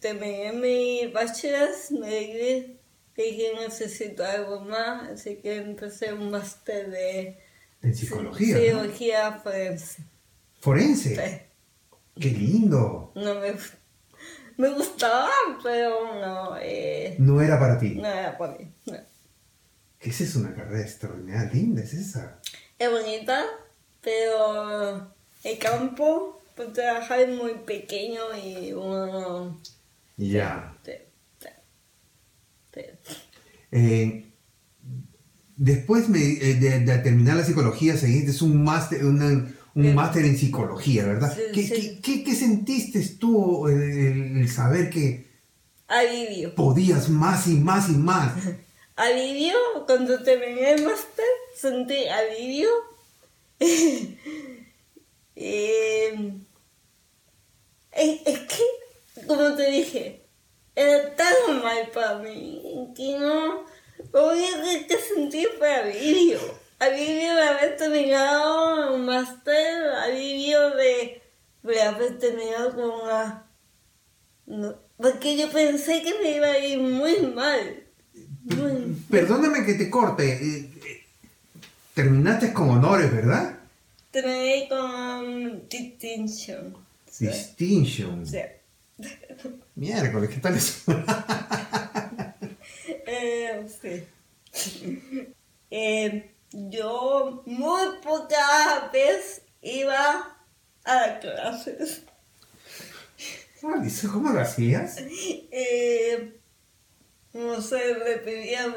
terminé 0.01 0.53
mi 0.53 1.07
bachelor, 1.07 1.69
me 1.91 2.79
dije 3.16 3.52
necesito 3.59 4.25
algo 4.25 4.61
más, 4.61 5.11
así 5.11 5.37
que 5.37 5.57
empecé 5.57 6.12
un 6.12 6.31
máster 6.31 6.90
de... 6.90 7.38
¿En 7.83 7.95
psicología? 7.95 8.57
Psicología 8.57 9.40
forense. 9.42 10.02
¿Forense? 10.61 11.16
Sí. 11.16 12.21
¡Qué 12.21 12.31
lindo! 12.31 13.12
No 13.14 13.35
me 13.35 13.54
me 14.57 14.69
gustaba, 14.71 15.31
pero 15.62 16.14
no. 16.21 16.57
Eh, 16.61 17.16
no 17.19 17.40
era 17.40 17.59
para 17.59 17.78
ti. 17.78 17.97
No 17.97 18.07
era 18.07 18.37
para 18.37 18.54
mí. 18.54 18.71
No. 18.87 18.97
Esa 20.00 20.25
es 20.25 20.37
una 20.37 20.54
carrera 20.54 20.83
extraordinaria, 20.83 21.50
linda, 21.52 21.83
es 21.83 21.95
esa. 21.95 22.38
Es 22.78 22.90
bonita, 22.90 23.45
pero 24.00 25.12
el 25.45 25.59
campo, 25.59 26.40
pues 26.57 26.73
trabajar 26.73 27.21
es 27.21 27.28
muy 27.37 27.54
pequeño 27.54 28.23
y 28.37 28.73
uno. 28.73 29.61
Ya. 30.16 30.76
Sí, 30.85 30.92
sí, 30.92 30.92
Eh, 33.71 34.26
después 35.57 36.09
me, 36.09 36.19
eh, 36.21 36.55
de, 36.55 36.81
de, 36.81 36.99
terminar 36.99 37.37
la 37.37 37.45
psicología, 37.45 37.97
seguiste 37.97 38.45
un 38.45 38.62
máster, 38.64 39.05
una 39.05 39.47
un 39.75 39.95
máster 39.95 40.25
en 40.25 40.37
psicología, 40.37 41.07
¿verdad? 41.07 41.37
¿Qué, 41.55 42.00
¿qué, 42.02 42.35
sentiste 42.35 43.00
tú 43.19 43.69
el, 43.69 44.49
saber 44.49 44.91
que 44.91 45.31
alivio. 45.88 46.55
podías 46.55 47.09
más 47.09 47.47
y 47.47 47.55
más 47.55 47.88
y 47.88 47.93
más? 47.93 48.35
alivio, 48.97 49.57
cuando 49.87 50.23
terminé 50.23 50.73
el 50.73 50.85
máster, 50.85 51.25
sentí 51.57 52.07
alivio. 52.07 52.69
eh, 55.37 56.35
es, 57.93 58.38
que, 58.41 59.26
como 59.26 59.55
te 59.55 59.71
dije, 59.71 60.22
era 60.75 61.14
tan 61.14 61.62
mal 61.62 61.88
para 61.93 62.19
mí 62.19 62.93
que 62.97 63.19
no, 63.19 63.64
único 64.12 64.87
que 64.88 64.99
sentí 64.99 65.47
fue 65.59 65.75
alivio 65.75 66.62
alivio 66.83 67.35
de 67.35 67.43
haber 67.43 67.76
terminado 67.76 68.95
un 68.95 69.07
máster, 69.07 69.83
alivio 70.05 70.71
de, 70.71 71.23
de 71.62 71.83
haber 71.83 72.19
terminado 72.19 72.75
con 72.75 72.91
una... 73.02 73.47
porque 74.97 75.37
yo 75.37 75.50
pensé 75.50 76.02
que 76.02 76.14
me 76.21 76.37
iba 76.37 76.49
a 76.49 76.59
ir 76.59 76.79
muy 76.79 77.21
mal. 77.35 77.85
Perdóname 79.11 79.64
que 79.64 79.75
te 79.75 79.88
corte. 79.88 80.33
Eh, 80.33 80.71
eh, 80.85 81.05
terminaste 81.95 82.52
con 82.52 82.71
honores, 82.71 83.12
¿verdad? 83.12 83.59
Terminé 84.11 84.69
con 84.69 85.69
distinction. 85.69 86.76
Distinction. 87.19 88.26
Sí. 88.26 88.38
Miércoles, 89.75 90.30
¿qué 90.30 90.40
tal 90.40 90.56
eso? 90.56 90.92
eh, 93.06 93.66
sí. 93.80 94.06
Eh, 95.71 96.35
yo 96.52 97.42
muy 97.47 97.99
pocas 98.02 98.92
veces 98.92 99.42
iba 99.62 100.37
a 100.85 101.18
clases. 101.21 102.02
¿Cómo 104.12 104.30
lo 104.32 104.40
hacías? 104.40 104.97
Eh, 104.99 106.40
no 107.32 107.62
sé, 107.62 107.94
le 107.94 108.18
pedían 108.18 108.75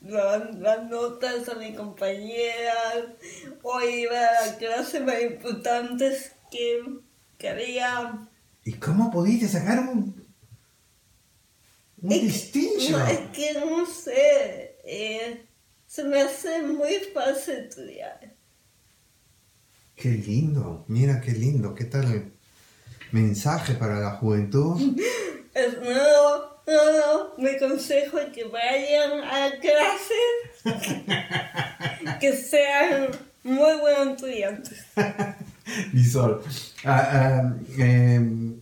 las 0.00 0.84
notas 0.88 1.48
a 1.48 1.54
mi 1.54 1.74
compañera 1.74 3.14
o 3.62 3.80
iba 3.82 4.26
a 4.44 4.56
clases 4.56 5.02
más 5.02 5.20
importantes 5.20 6.32
que, 6.50 6.82
que 7.38 7.48
había. 7.48 8.28
¿Y 8.64 8.72
cómo 8.74 9.10
pudiste 9.10 9.48
sacar 9.48 9.80
un, 9.80 10.24
un 12.02 12.08
distinction? 12.08 13.00
No, 13.00 13.06
es 13.06 13.20
que 13.30 13.54
no 13.54 13.86
sé, 13.86 14.78
eh, 14.84 15.46
se 15.86 16.04
me 16.04 16.22
hace 16.22 16.62
muy 16.62 16.94
fácil 17.12 17.54
estudiar. 17.54 18.34
Qué 19.94 20.08
lindo, 20.08 20.84
mira 20.88 21.20
qué 21.20 21.32
lindo, 21.32 21.74
qué 21.74 21.84
tal 21.84 22.32
mensaje 23.12 23.74
para 23.74 24.00
la 24.00 24.12
juventud. 24.12 24.80
Es 25.54 25.80
nuevo 25.80 26.54
no, 26.66 26.92
no, 26.92 27.32
mi 27.36 27.58
consejo 27.58 28.18
es 28.18 28.30
que 28.30 28.44
vayan 28.44 29.22
a 29.22 29.50
clases, 29.60 30.88
que 32.20 32.32
sean 32.32 33.08
muy 33.42 33.76
buenos 33.80 34.14
estudiantes. 34.14 34.84
Visol, 35.92 36.42
ah, 36.84 37.08
ah, 37.12 37.56
em, 37.78 38.56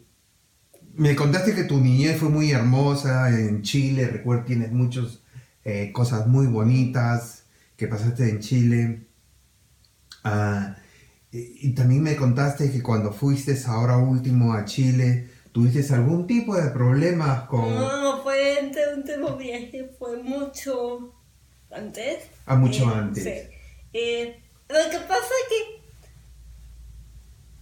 me 0.95 1.17
contaste 1.17 1.55
que 1.55 1.65
tu 1.65 1.81
niñez 1.81 2.19
fue 2.19 2.29
muy 2.29 2.51
hermosa 2.53 3.31
en 3.31 3.63
Chile, 3.63 4.07
recuerdo 4.07 4.45
tienes 4.45 4.73
muchas 4.73 5.21
eh, 5.65 5.91
cosas 5.93 6.27
muy 6.27 6.47
bonitas 6.47 7.45
que 7.77 7.89
pasaste 7.89 8.29
en 8.29 8.41
Chile. 8.41 9.07
Ah, 10.25 10.77
y, 11.33 11.69
y, 11.69 11.75
también 11.75 12.03
me 12.03 12.15
contaste 12.15 12.71
que 12.71 12.83
cuando 12.83 13.13
fuiste 13.13 13.57
ahora 13.67 13.97
último 13.97 14.53
a 14.53 14.65
Chile, 14.65 15.29
¿Tuviste 15.53 15.95
algún 15.95 16.27
tipo 16.27 16.57
de 16.57 16.71
problemas 16.71 17.47
con...? 17.47 17.75
No, 17.75 18.23
fue 18.23 18.59
en 18.59 18.69
un 18.69 18.99
último 19.01 19.37
viaje, 19.37 19.91
fue 19.99 20.17
mucho 20.23 21.15
antes. 21.71 22.25
Ah, 22.47 22.57
mucho 22.57 22.85
eh, 22.85 22.95
antes. 22.95 23.25
Sí. 23.25 23.31
Eh, 23.93 24.43
lo 24.69 24.91
que 24.91 24.99
pasa 25.01 25.21
es 25.21 25.49
que 25.51 25.82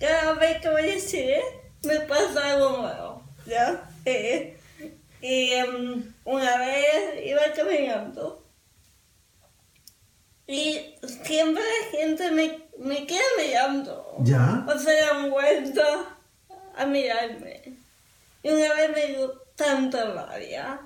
cada 0.00 0.32
vez 0.34 0.60
que 0.60 0.70
voy 0.70 0.90
a 0.90 0.98
Chile 0.98 1.40
me 1.84 2.00
pasa 2.00 2.52
algo 2.52 2.78
nuevo, 2.78 3.22
¿ya? 3.46 3.88
Eh, 4.04 4.58
y 5.20 5.54
um, 5.62 6.02
una 6.24 6.56
vez 6.58 7.26
iba 7.26 7.42
caminando 7.54 8.40
y 10.46 10.96
siempre 11.24 11.62
la 11.62 11.98
gente 11.98 12.30
me, 12.32 12.68
me 12.78 13.06
queda 13.06 13.20
mirando. 13.38 14.16
¿Ya? 14.20 14.66
O 14.66 14.76
se 14.76 14.92
dan 14.92 15.30
vuelta 15.30 16.18
a 16.74 16.86
mirarme. 16.86 17.78
Y 18.42 18.48
una 18.48 18.74
vez 18.74 18.90
me 18.90 19.06
dio 19.14 19.30
tanta 19.54 20.12
rabia 20.12 20.80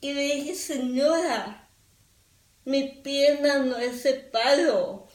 y 0.00 0.12
le 0.12 0.22
dije, 0.22 0.54
señora, 0.54 1.68
mi 2.64 2.84
pierna 3.02 3.58
no 3.58 3.76
es 3.76 4.06
ese 4.06 4.14
palo, 4.14 5.08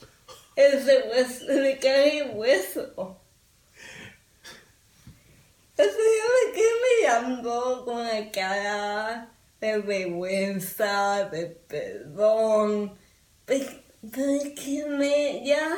es 0.56 0.86
de, 0.86 1.10
hueso, 1.10 1.46
de 1.46 1.78
carne 1.80 2.15
y 2.15 2.22
hueso. 2.36 3.20
El 5.78 5.89
señor 5.89 6.30
me 6.46 6.54
quedó 6.54 6.70
mirando 7.02 7.86
con 7.86 8.04
la 8.04 8.32
cara 8.32 9.32
de 9.60 9.78
vergüenza, 9.80 11.30
de 11.30 11.48
perdón, 11.48 12.98
pero 13.46 13.65
es 13.65 14.54
que 14.54 14.86
me, 14.88 15.46
ya, 15.46 15.76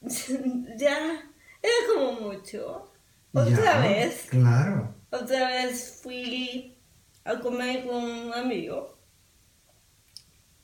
ya, 0.76 1.30
era 1.62 1.74
como 1.92 2.12
mucho. 2.12 2.90
Otra 3.32 3.80
vez. 3.80 4.26
Claro. 4.30 4.94
Otra 5.10 5.48
vez 5.48 6.00
fui 6.02 6.76
a 7.24 7.38
comer 7.38 7.84
con 7.84 7.96
un 7.96 8.32
amigo. 8.32 8.96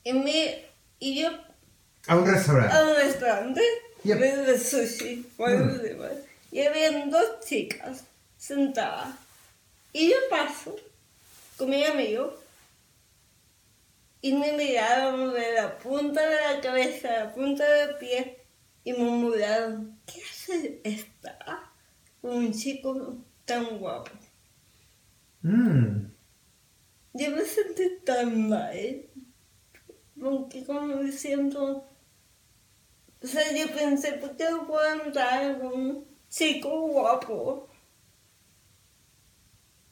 Y, 0.03 0.13
me, 0.13 0.65
y 0.99 1.21
yo... 1.21 1.29
A 2.07 2.17
un 2.17 2.25
restaurante. 2.25 2.75
A 2.75 2.83
un 2.83 2.95
restaurante. 2.95 3.61
De 4.03 4.59
sushi. 4.59 5.25
Mm. 5.37 6.01
Y 6.51 6.61
había 6.61 7.05
dos 7.07 7.39
chicas 7.45 8.03
sentadas. 8.37 9.15
Y 9.91 10.09
yo 10.09 10.15
paso 10.29 10.75
con 11.57 11.69
mi 11.69 11.83
amigo. 11.83 12.37
Y 14.21 14.33
me 14.33 14.53
miraron 14.53 15.33
de 15.33 15.53
la 15.53 15.77
punta 15.77 16.27
de 16.27 16.35
la 16.35 16.61
cabeza 16.61 17.09
a 17.09 17.23
la 17.25 17.33
punta 17.33 17.67
del 17.67 17.95
pie. 17.97 18.39
Y 18.83 18.93
me 18.93 18.99
murmuraron, 18.99 19.99
¿qué 20.05 20.21
hace 20.21 20.81
esta? 20.83 21.71
un 22.25 22.51
chico 22.51 23.17
tan 23.45 23.77
guapo. 23.77 24.11
Mm. 25.41 26.07
Yo 27.13 27.31
me 27.31 27.45
sentí 27.45 27.99
tan 28.03 28.49
mal, 28.49 29.05
porque 30.19 30.65
como 30.65 30.97
diciendo, 30.97 31.87
sea, 33.25 33.51
yo 33.53 33.73
pensé, 33.73 34.13
¿por 34.13 34.35
qué 34.35 34.49
no 34.49 34.67
puedo 34.67 35.01
con 35.59 35.73
un 35.73 36.05
chico 36.29 36.87
guapo? 36.87 37.69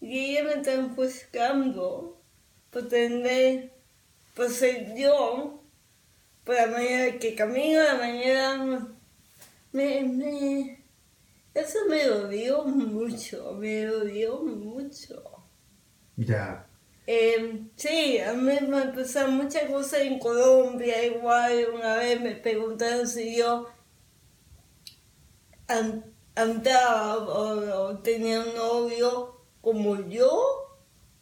Y 0.02 0.36
ella 0.36 0.44
me 0.44 0.54
está 0.56 0.80
buscando 0.82 2.22
por 2.70 2.88
tener, 2.90 3.72
por 4.36 4.50
ser 4.50 4.96
yo, 4.96 5.64
por 6.44 6.56
la 6.56 6.68
manera 6.68 7.18
que 7.20 7.36
camino, 7.36 7.82
la 7.82 7.96
manera 7.96 8.88
me, 9.72 10.84
eso 11.54 11.80
me 11.90 12.10
odió 12.10 12.64
mucho, 12.66 13.54
me 13.54 13.90
odió 13.90 14.42
mucho. 14.42 15.24
Ya. 16.18 16.68
Eh, 17.06 17.66
sí, 17.76 18.20
a 18.20 18.34
mí 18.34 18.54
me 18.68 18.86
pasaron 18.88 19.36
muchas 19.36 19.70
cosas 19.70 20.02
en 20.02 20.20
Colombia, 20.20 21.06
igual 21.06 21.68
una 21.76 21.98
vez 21.98 22.22
me 22.22 22.36
preguntaron 22.36 23.08
si 23.08 23.38
yo 23.38 23.68
andaba 26.36 27.18
o, 27.18 27.98
tenía 28.00 28.42
un 28.42 28.56
novio 28.56 29.42
como 29.62 30.08
yo 30.08 30.30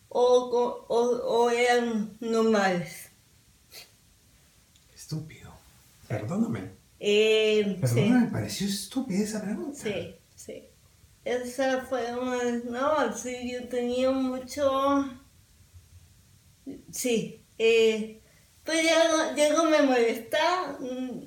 o, 0.10 0.86
o, 0.88 0.96
o 0.96 1.50
eran 1.50 2.16
normales. 2.20 3.10
Estúpido. 4.94 5.52
Perdóname. 6.08 6.72
Eh, 7.00 7.78
Perdóname, 7.82 8.26
me 8.26 8.32
pareció 8.32 8.68
estúpida 8.68 9.24
esa 9.24 9.42
pregunta. 9.42 9.80
Sí. 10.36 10.66
Esa 11.24 11.82
fue 11.82 12.16
una... 12.16 12.44
No, 12.66 13.18
sí, 13.18 13.52
yo 13.52 13.68
tenía 13.68 14.12
mucho... 14.12 15.21
Sí, 16.92 17.44
eh, 17.58 18.22
pues 18.64 18.84
ya, 18.84 19.36
ya 19.36 19.54
no 19.54 19.66
me 19.66 19.82
molesta, 19.82 20.78
mm, 20.80 21.20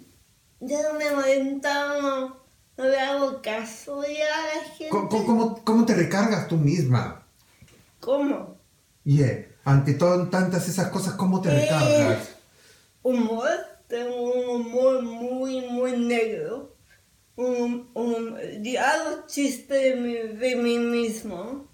ya 0.60 0.82
no 0.82 0.98
me 0.98 1.10
molesta, 1.10 2.00
no, 2.00 2.36
le 2.76 2.98
hago 2.98 3.42
caso 3.42 4.02
ya 4.02 4.26
a 4.26 4.56
la 4.56 4.64
gente. 4.70 4.90
¿Cómo, 4.90 5.62
cómo, 5.64 5.86
te 5.86 5.94
recargas 5.94 6.48
tú 6.48 6.56
misma? 6.56 7.26
¿Cómo? 8.00 8.56
Yeah, 9.04 9.46
ante 9.64 9.94
todo, 9.94 10.28
tantas 10.28 10.68
esas 10.68 10.88
cosas, 10.88 11.14
¿cómo 11.14 11.40
te 11.40 11.50
eh, 11.50 11.60
recargas? 11.60 12.28
Humor, 13.02 13.50
tengo 13.86 14.32
un 14.32 14.60
humor 14.60 15.02
muy, 15.02 15.60
muy 15.60 15.92
negro 15.98 16.74
un, 17.36 17.90
un, 17.94 18.36
hago 18.78 19.26
chiste 19.26 19.74
de 19.74 19.96
mí, 19.96 20.14
de 20.38 20.56
mí 20.56 20.78
mismo, 20.78 21.68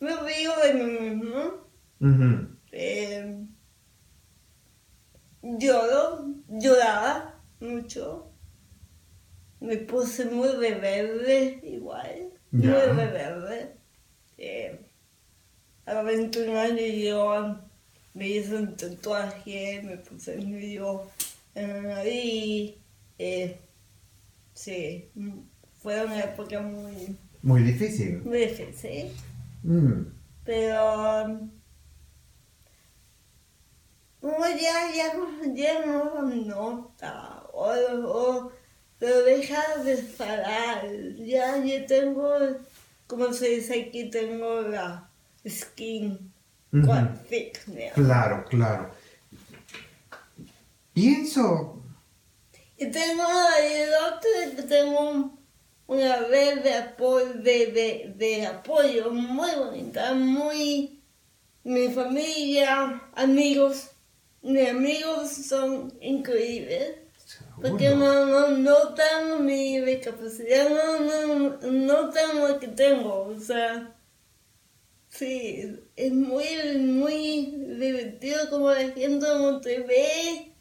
me 0.00 0.16
río 0.16 0.52
de 0.62 0.74
mí 0.74 0.98
mismo, 1.00 2.53
eh, 2.74 3.46
lloro, 5.42 6.26
lloraba 6.48 7.40
mucho, 7.60 8.30
me 9.60 9.76
puse 9.78 10.26
muy 10.26 10.48
rebelde 10.48 11.60
igual, 11.62 12.30
muy 12.50 12.66
rebelde. 12.68 13.76
Eh, 14.38 14.80
a 15.86 15.94
los 15.94 16.04
21 16.04 16.58
años 16.58 16.92
yo 16.96 17.56
me 18.14 18.28
hice 18.28 18.56
un 18.56 18.76
tatuaje, 18.76 19.82
me 19.84 19.96
puse 19.98 20.36
medio 20.38 21.02
en 21.54 21.68
la 21.68 21.82
nariz. 21.94 22.74
Eh, 23.18 23.58
Sí, 24.54 25.10
fue 25.82 26.04
una 26.04 26.20
época 26.20 26.60
muy... 26.60 27.16
Muy 27.42 27.62
difícil. 27.62 28.22
Muy 28.22 28.38
difícil. 28.38 29.10
Mm. 29.64 30.06
Pero 30.44 31.40
ya, 34.48 34.90
ya, 34.94 35.12
ya 35.54 35.84
no 35.86 36.22
nota, 36.22 37.42
o, 37.52 37.68
o 37.68 38.52
lo 39.00 39.22
deja 39.24 39.62
de 39.84 39.96
parar, 40.16 40.88
ya, 41.18 41.58
ya 41.64 41.86
tengo, 41.86 42.32
como 43.06 43.32
se 43.32 43.48
dice 43.48 43.88
aquí, 43.88 44.10
tengo 44.10 44.62
la 44.62 45.08
skin 45.46 46.32
thick 47.28 47.66
now. 47.68 47.92
Claro, 47.94 48.44
claro. 48.48 48.90
Pienso... 50.92 51.80
Y 52.76 52.90
tengo 52.90 53.22
el 53.60 53.90
otro, 53.94 54.64
tengo 54.66 55.38
una 55.86 56.16
red 56.16 56.62
de 56.62 56.74
apoyo, 56.74 57.34
de, 57.34 57.66
de, 57.66 58.14
de 58.16 58.46
apoyo 58.46 59.10
muy 59.10 59.50
bonita, 59.56 60.12
muy 60.12 61.00
mi 61.62 61.88
familia, 61.90 63.00
amigos, 63.14 63.90
mis 64.44 64.68
amigos 64.68 65.30
son 65.30 65.92
increíbles. 66.00 66.98
Porque 67.60 67.88
no, 67.90 68.26
no, 68.26 68.48
no 68.48 68.94
tengo 68.94 69.38
mi 69.38 69.80
discapacidad, 69.80 70.68
no, 70.68 71.00
no, 71.00 71.58
no 71.70 72.10
tengo 72.10 72.48
lo 72.48 72.58
que 72.60 72.68
tengo. 72.68 73.22
O 73.22 73.40
sea, 73.40 73.96
sí, 75.08 75.80
es 75.96 76.12
muy, 76.12 76.44
muy 76.78 77.54
divertido 77.78 78.50
como 78.50 78.70
la 78.70 78.90
gente 78.90 79.26
no 79.26 79.60
te 79.60 79.80
ve, 79.80 80.52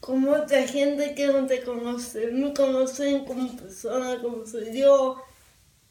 como 0.00 0.32
otra 0.32 0.66
gente 0.66 1.14
que 1.14 1.26
no 1.28 1.46
te 1.46 1.62
conoce, 1.62 2.28
me 2.28 2.52
conocen 2.54 3.24
como 3.24 3.54
persona, 3.56 4.20
como 4.20 4.46
soy 4.46 4.76
yo, 4.76 5.22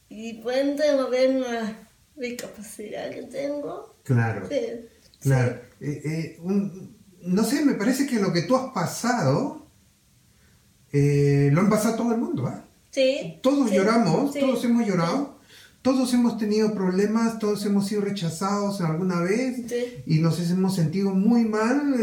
y 0.09 0.41
pueden 0.41 0.75
ver 0.75 1.29
una 1.29 1.89
discapacidad 2.15 3.11
que 3.11 3.23
tengo. 3.23 3.95
Claro. 4.03 4.47
Sí, 4.49 4.89
claro. 5.21 5.66
Eh, 5.79 6.01
eh, 6.05 6.39
no 7.21 7.43
sé, 7.43 7.63
me 7.63 7.73
parece 7.73 8.07
que 8.07 8.19
lo 8.19 8.33
que 8.33 8.43
tú 8.43 8.55
has 8.55 8.71
pasado 8.71 9.67
eh, 10.91 11.49
lo 11.51 11.61
han 11.61 11.69
pasado 11.69 11.95
todo 11.95 12.11
el 12.13 12.19
mundo, 12.19 12.47
¿ah? 12.47 12.63
Sí. 12.91 13.39
Todos 13.43 13.71
lloramos, 13.71 14.33
todos 14.33 14.63
hemos 14.63 14.87
llorado. 14.87 15.37
Todos 15.83 16.13
hemos 16.13 16.37
tenido 16.37 16.73
problemas, 16.73 17.39
todos 17.39 17.65
hemos 17.65 17.87
sido 17.87 18.01
rechazados 18.01 18.81
alguna 18.81 19.21
vez 19.21 19.63
y 20.05 20.19
nos 20.19 20.37
hemos 20.49 20.75
sentido 20.75 21.11
muy 21.11 21.45
mal. 21.45 21.95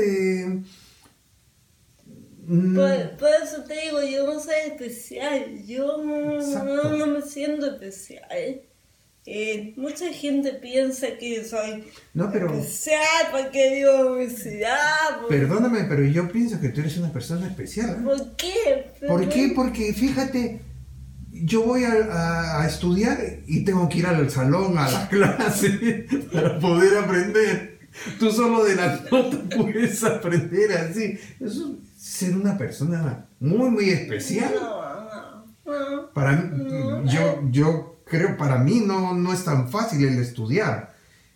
Mm. 2.46 2.74
Por, 2.74 3.28
eso 3.42 3.64
te 3.66 3.74
digo, 3.82 4.02
yo 4.02 4.26
no 4.26 4.40
soy 4.40 4.54
especial, 4.68 5.66
yo 5.66 6.02
no, 6.02 6.96
no 6.96 7.06
me 7.08 7.20
siento 7.22 7.66
especial. 7.66 8.62
Eh, 9.26 9.72
mucha 9.76 10.12
gente 10.12 10.52
piensa 10.52 11.06
que 11.18 11.44
soy 11.44 11.84
no, 12.12 12.30
pero, 12.30 12.52
especial 12.52 13.28
porque 13.32 13.74
digo 13.74 14.12
obesidad. 14.12 15.22
Perdóname, 15.30 15.84
pero 15.84 16.04
yo 16.04 16.30
pienso 16.30 16.60
que 16.60 16.68
tú 16.68 16.80
eres 16.80 16.98
una 16.98 17.10
persona 17.10 17.46
especial. 17.46 17.90
¿eh? 17.90 18.02
¿Por 18.04 18.36
qué? 18.36 18.92
¿Por 19.06 19.28
qué? 19.30 19.52
Porque 19.54 19.94
fíjate, 19.94 20.60
yo 21.32 21.62
voy 21.62 21.84
a, 21.84 22.60
a, 22.60 22.66
estudiar 22.66 23.18
y 23.46 23.64
tengo 23.64 23.88
que 23.88 24.00
ir 24.00 24.06
al 24.06 24.30
salón, 24.30 24.76
a 24.76 24.90
la 24.90 25.08
clase, 25.10 26.06
para 26.30 26.58
poder 26.58 26.98
aprender. 26.98 27.78
Tú 28.18 28.30
solo 28.30 28.62
de 28.64 28.74
la 28.74 29.00
nota 29.10 29.38
puedes 29.56 30.04
aprender 30.04 30.70
así. 30.72 31.18
Eso 31.40 31.78
es 31.96 32.04
ser 32.04 32.36
una 32.36 32.58
persona 32.58 33.26
muy, 33.40 33.70
muy 33.70 33.88
especial. 33.88 34.52
No, 34.54 35.46
no, 35.64 36.10
Para 36.12 36.32
mí, 36.32 37.10
yo, 37.10 37.40
yo 37.50 37.93
creo, 38.04 38.36
para 38.36 38.58
mí 38.58 38.80
no, 38.80 39.14
no 39.14 39.32
es 39.32 39.44
tan 39.44 39.68
fácil 39.68 40.06
el 40.06 40.18
estudiar. 40.18 40.94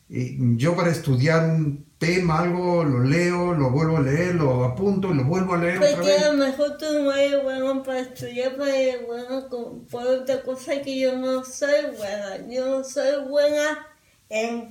yo 0.09 0.77
para 0.77 0.91
estudiar 0.91 1.51
un 1.51 1.87
tema, 1.99 2.41
algo, 2.41 2.85
lo 2.85 3.01
leo, 3.01 3.55
lo 3.55 3.71
vuelvo 3.71 3.97
a 3.97 4.03
leer, 4.03 4.37
lo 4.37 4.65
apunto 4.65 5.11
y 5.11 5.15
lo 5.15 5.25
vuelvo 5.25 5.55
a 5.55 5.59
leer 5.59 5.81
Porque 5.81 6.17
a 6.17 6.33
lo 6.33 6.39
mejor 6.39 6.79
tú 6.79 6.87
no 6.87 7.13
eres 7.13 7.43
bueno 7.43 7.83
para 7.83 8.01
estudiar, 8.01 8.55
pero 8.57 8.67
eres 8.67 9.07
bueno 9.07 9.49
por 9.91 10.07
otra 10.07 10.43
cosa 10.43 10.81
que 10.81 10.99
yo 10.99 11.17
no 11.17 11.45
soy 11.45 11.97
buena. 11.97 12.49
Yo 12.49 12.67
no 12.67 12.85
soy 12.85 13.29
buena 13.29 13.87
en... 14.29 14.69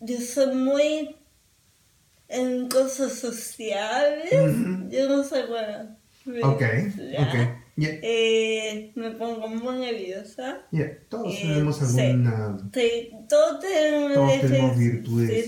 Yo 0.00 0.20
soy 0.20 0.54
muy 0.54 1.16
en 2.28 2.68
cosas 2.68 3.12
sociales. 3.14 4.30
Yo 4.90 5.08
no 5.08 5.24
soy 5.24 5.42
buena. 5.46 5.96
Ok, 6.42 6.62
ok. 7.18 7.67
Eh, 7.80 8.92
me 8.96 9.12
pongo 9.12 9.48
muy 9.48 9.78
nerviosa. 9.78 10.62
Todos 11.08 11.34
eh, 11.34 11.40
tenemos 11.42 11.82
alguna. 11.82 12.58
Sí, 12.74 13.10
todos 13.28 13.60
tenemos, 13.60 14.14
todos 14.14 14.40
tenemos 14.40 14.78
virtudes. 14.78 15.46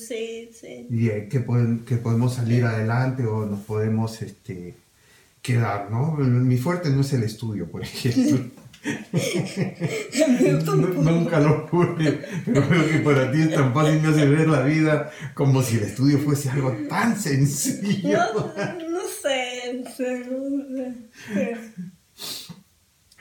Sí, 0.00 0.50
sí. 0.52 0.86
Y 0.90 1.08
que, 1.28 1.44
que 1.86 1.96
podemos 1.96 2.34
salir 2.34 2.64
adelante 2.64 3.24
o 3.24 3.46
nos 3.46 3.60
podemos 3.60 4.20
este, 4.22 4.74
quedar, 5.40 5.90
¿no? 5.90 6.12
Mi 6.16 6.56
fuerte 6.56 6.90
no 6.90 7.02
es 7.02 7.12
el 7.12 7.22
estudio, 7.22 7.70
por 7.70 7.82
ejemplo. 7.82 8.50
nunca 10.94 11.38
lo 11.38 11.68
fue, 11.68 11.94
pero 12.44 12.68
creo 12.68 12.88
que 12.88 12.98
para 12.98 13.30
ti 13.30 13.42
es 13.42 13.54
tan 13.54 13.72
fácil 13.72 14.02
me 14.02 14.08
hace 14.08 14.26
ver 14.26 14.48
la 14.48 14.62
vida 14.62 15.12
como 15.34 15.62
si 15.62 15.76
el 15.76 15.84
estudio 15.84 16.18
fuese 16.18 16.50
algo 16.50 16.72
tan 16.88 17.16
sencillo. 17.18 18.18
No, 18.90 19.00
sé, 19.22 19.84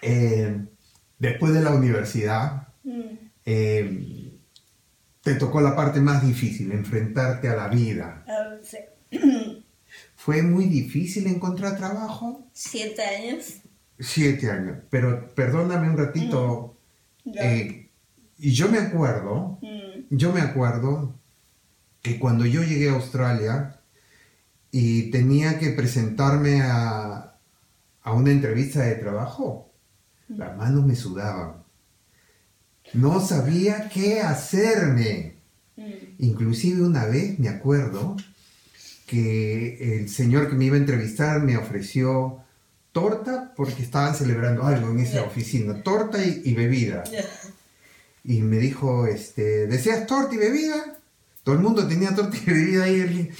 eh, 0.01 0.65
después 1.19 1.53
de 1.53 1.61
la 1.61 1.75
universidad, 1.75 2.67
mm. 2.83 3.01
eh, 3.45 4.31
te 5.21 5.35
tocó 5.35 5.61
la 5.61 5.75
parte 5.75 6.01
más 6.01 6.25
difícil, 6.25 6.71
enfrentarte 6.71 7.49
a 7.49 7.55
la 7.55 7.67
vida. 7.67 8.25
Ah, 8.27 8.57
¿Fue 10.15 10.41
muy 10.41 10.65
difícil 10.65 11.27
encontrar 11.27 11.77
trabajo? 11.77 12.49
Siete 12.53 13.03
años. 13.03 13.60
Siete 14.01 14.49
años. 14.49 14.79
Pero 14.89 15.33
perdóname 15.35 15.89
un 15.89 15.97
ratito. 15.97 16.75
Mm. 17.23 17.31
Eh, 17.39 17.89
y 18.39 18.51
yo 18.51 18.69
me 18.69 18.79
acuerdo, 18.79 19.59
mm. 19.61 20.15
yo 20.15 20.33
me 20.33 20.41
acuerdo 20.41 21.15
que 22.01 22.17
cuando 22.17 22.45
yo 22.45 22.63
llegué 22.63 22.89
a 22.89 22.93
Australia 22.93 23.79
y 24.71 25.11
tenía 25.11 25.59
que 25.59 25.69
presentarme 25.69 26.61
a, 26.63 27.35
a 28.01 28.13
una 28.13 28.31
entrevista 28.31 28.81
de 28.81 28.95
trabajo, 28.95 29.71
mm. 30.27 30.37
las 30.37 30.57
manos 30.57 30.85
me 30.85 30.95
sudaban. 30.95 31.61
No 32.93 33.19
sabía 33.21 33.89
qué 33.89 34.21
hacerme. 34.21 35.35
Inclusive 36.19 36.83
una 36.83 37.05
vez 37.05 37.39
me 37.39 37.49
acuerdo 37.49 38.17
que 39.07 39.99
el 39.99 40.09
señor 40.09 40.49
que 40.49 40.55
me 40.55 40.65
iba 40.65 40.75
a 40.75 40.79
entrevistar 40.79 41.41
me 41.41 41.57
ofreció 41.57 42.40
torta 42.91 43.53
porque 43.55 43.83
estaban 43.83 44.15
celebrando 44.15 44.63
algo 44.63 44.91
en 44.91 44.99
esa 44.99 45.23
oficina, 45.23 45.81
torta 45.83 46.23
y, 46.23 46.53
bebida. 46.53 47.03
Y 48.23 48.41
me 48.41 48.57
dijo, 48.57 49.07
este, 49.07 49.67
¿deseas 49.67 50.05
torta 50.05 50.35
y 50.35 50.37
bebida? 50.37 50.97
Todo 51.43 51.55
el 51.55 51.61
mundo 51.61 51.87
tenía 51.87 52.13
torta 52.13 52.37
y 52.37 52.45
bebida 52.45 52.83
ahí. 52.83 53.31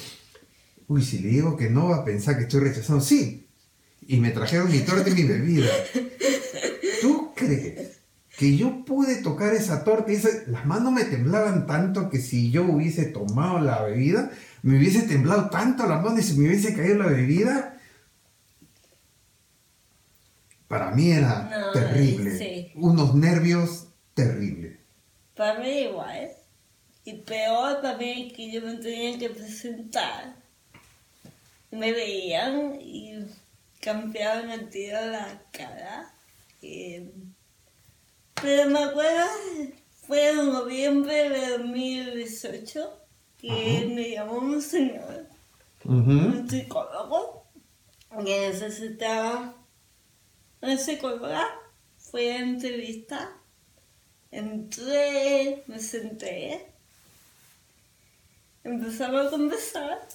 Uy, 0.88 1.04
si 1.04 1.20
le 1.20 1.30
digo 1.30 1.56
que 1.56 1.70
no 1.70 1.90
va 1.90 1.98
a 1.98 2.06
pensar 2.06 2.38
que 2.38 2.44
estoy 2.44 2.62
rechazando. 2.62 3.04
Sí. 3.04 3.48
Y 4.08 4.18
me 4.18 4.32
trajeron 4.32 4.72
mi 4.72 4.80
torta 4.80 5.10
y 5.10 5.14
mi 5.14 5.24
bebida. 5.24 5.70
¿Tú 7.02 7.32
crees 7.36 8.00
que 8.38 8.58
yo 8.58 8.84
pude 8.86 9.18
tocar 9.18 9.54
esa 9.54 9.84
torta 9.84 10.12
y 10.12 10.20
las 10.48 10.66
manos 10.66 10.92
me 10.92 11.04
temblaban 11.04 11.68
tanto 11.68 12.10
que 12.10 12.20
si 12.20 12.50
yo 12.50 12.64
hubiese 12.64 13.06
tomado 13.06 13.60
la 13.60 13.84
bebida, 13.84 14.32
me 14.64 14.78
hubiese 14.78 15.04
temblado 15.04 15.50
tanto 15.50 15.86
las 15.86 16.04
manos 16.04 16.22
y 16.22 16.24
se 16.24 16.34
me 16.34 16.48
hubiese 16.48 16.74
caído 16.74 16.98
la 16.98 17.08
bebida? 17.08 17.78
Para 20.72 20.92
mí 20.92 21.12
era 21.12 21.50
terrible. 21.74 22.72
Unos 22.76 23.14
nervios 23.14 23.90
terribles. 24.14 24.80
Para 25.36 25.60
mí 25.60 25.68
igual. 25.68 26.32
Y 27.04 27.14
peor 27.16 27.82
también 27.82 28.34
que 28.34 28.50
yo 28.50 28.62
me 28.62 28.76
tenía 28.76 29.20
que 29.20 29.32
presentar. 29.32 30.34
Me 31.72 31.92
veían 31.92 32.80
y 32.80 33.16
cambiaban 33.82 34.50
el 34.50 34.70
tiro 34.70 35.06
la 35.08 35.42
cara. 35.52 36.16
pero 38.42 38.70
me 38.70 38.80
acuerdo, 38.80 39.26
fue 40.08 40.30
en 40.30 40.54
noviembre 40.54 41.30
de 41.32 41.58
2018 41.58 42.98
que 43.40 43.92
me 43.94 44.12
llamó 44.12 44.36
un 44.36 44.62
señor, 44.62 45.28
un 45.84 46.48
psicólogo, 46.50 47.44
que 48.24 48.48
necesitaba 48.52 49.61
una 50.62 50.78
psicóloga, 50.78 51.48
fui 51.98 52.28
a 52.28 52.40
entrevista, 52.40 53.32
entré, 54.32 55.64
me 55.68 55.80
senté, 55.80 56.68
empezamos 58.64 59.28
a 59.28 59.30
conversar, 59.30 60.08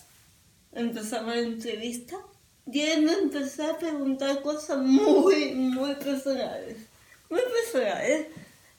empezamos 0.73 1.35
la 1.35 1.43
entrevista. 1.43 2.17
Y 2.69 2.81
él 2.81 3.03
me 3.03 3.13
empezó 3.13 3.71
a 3.71 3.79
preguntar 3.79 4.43
cosas 4.43 4.79
muy, 4.79 5.55
muy 5.55 5.95
personales, 5.95 6.79
muy 7.31 7.41
personales. 7.41 8.27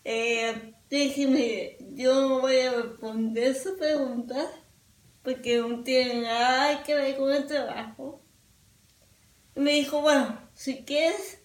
Eh, 0.04 0.74
yo 0.90 2.22
no 2.22 2.40
voy 2.40 2.60
a 2.60 2.72
responder 2.82 3.56
su 3.56 3.78
pregunta 3.78 4.50
porque 5.22 5.58
no 5.58 5.84
tiene 5.84 6.22
nada 6.22 6.84
que 6.84 6.96
ver 6.96 7.18
con 7.18 7.34
el 7.34 7.46
trabajo. 7.46 8.22
Y 9.56 9.60
me 9.60 9.74
dijo, 9.74 10.02
bueno, 10.02 10.40
si 10.54 10.84
quieres, 10.84 11.40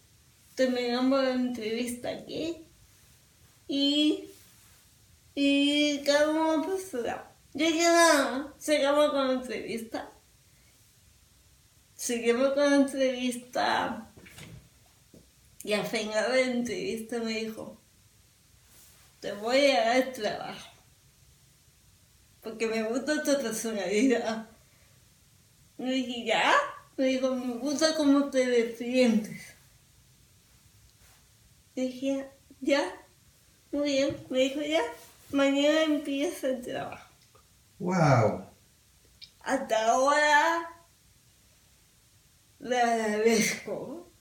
terminamos 0.66 1.24
la 1.24 1.32
entrevista 1.32 2.08
aquí 2.08 2.64
y, 3.66 4.28
y 5.34 6.00
uno 6.30 6.64
pasará. 6.64 7.34
Yo 7.54 7.66
dije, 7.66 7.82
nada, 7.82 8.54
sigamos 8.58 9.10
con 9.10 9.26
la 9.26 9.32
entrevista. 9.34 10.12
Seguimos 11.94 12.52
con 12.52 12.70
la 12.70 12.76
entrevista. 12.76 14.12
Y 15.64 15.72
al 15.72 15.86
final 15.86 16.32
de 16.32 16.46
la 16.46 16.52
entrevista 16.52 17.18
me 17.18 17.32
dijo, 17.32 17.80
te 19.20 19.32
voy 19.32 19.66
a 19.66 19.84
dar 19.84 19.96
el 19.96 20.12
trabajo. 20.12 20.70
Porque 22.40 22.66
me 22.66 22.82
gusta 22.84 23.22
tu 23.22 23.40
personalidad. 23.42 24.48
Me 25.76 25.92
dije, 25.92 26.24
¿ya? 26.24 26.54
Me 26.96 27.06
dijo, 27.06 27.34
me 27.34 27.54
gusta 27.54 27.94
cómo 27.96 28.30
te 28.30 28.46
defiendes. 28.46 29.51
Dije, 31.74 32.28
ya, 32.60 32.82
muy 33.70 33.92
bien. 33.92 34.16
Me 34.28 34.40
dijo, 34.40 34.60
ya, 34.60 34.82
mañana 35.30 35.84
empieza 35.84 36.48
el 36.48 36.62
trabajo. 36.62 37.10
¡Wow! 37.78 38.44
Hasta 39.40 39.90
ahora 39.90 40.70
le 42.60 42.80
agradezco 42.80 44.12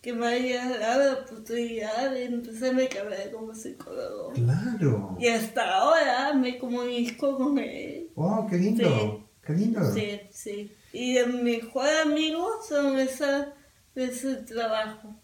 que 0.00 0.12
me 0.12 0.26
haya 0.26 0.78
dado 0.78 1.14
la 1.14 1.20
oportunidad 1.20 2.10
de 2.10 2.24
empezar 2.24 2.74
mi 2.74 2.86
carrera 2.88 3.30
como 3.32 3.54
psicólogo. 3.54 4.32
Claro. 4.32 5.16
Y 5.18 5.28
hasta 5.28 5.76
ahora 5.76 6.34
me 6.34 6.58
comunico 6.58 7.36
con 7.38 7.58
él. 7.58 8.10
¡Wow! 8.14 8.46
¡Qué 8.48 8.56
lindo! 8.56 8.84
Sí. 8.84 9.24
¡Qué 9.46 9.52
lindo! 9.54 9.92
Sí, 9.92 10.20
sí. 10.30 10.72
Y 10.92 11.14
de 11.14 11.26
mi 11.26 11.42
mejor 11.42 11.88
amigo 12.04 12.48
son 12.68 12.98
esa, 12.98 13.54
de 13.94 14.04
ese 14.04 14.36
trabajo. 14.36 15.14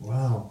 ¡Wow! 0.00 0.50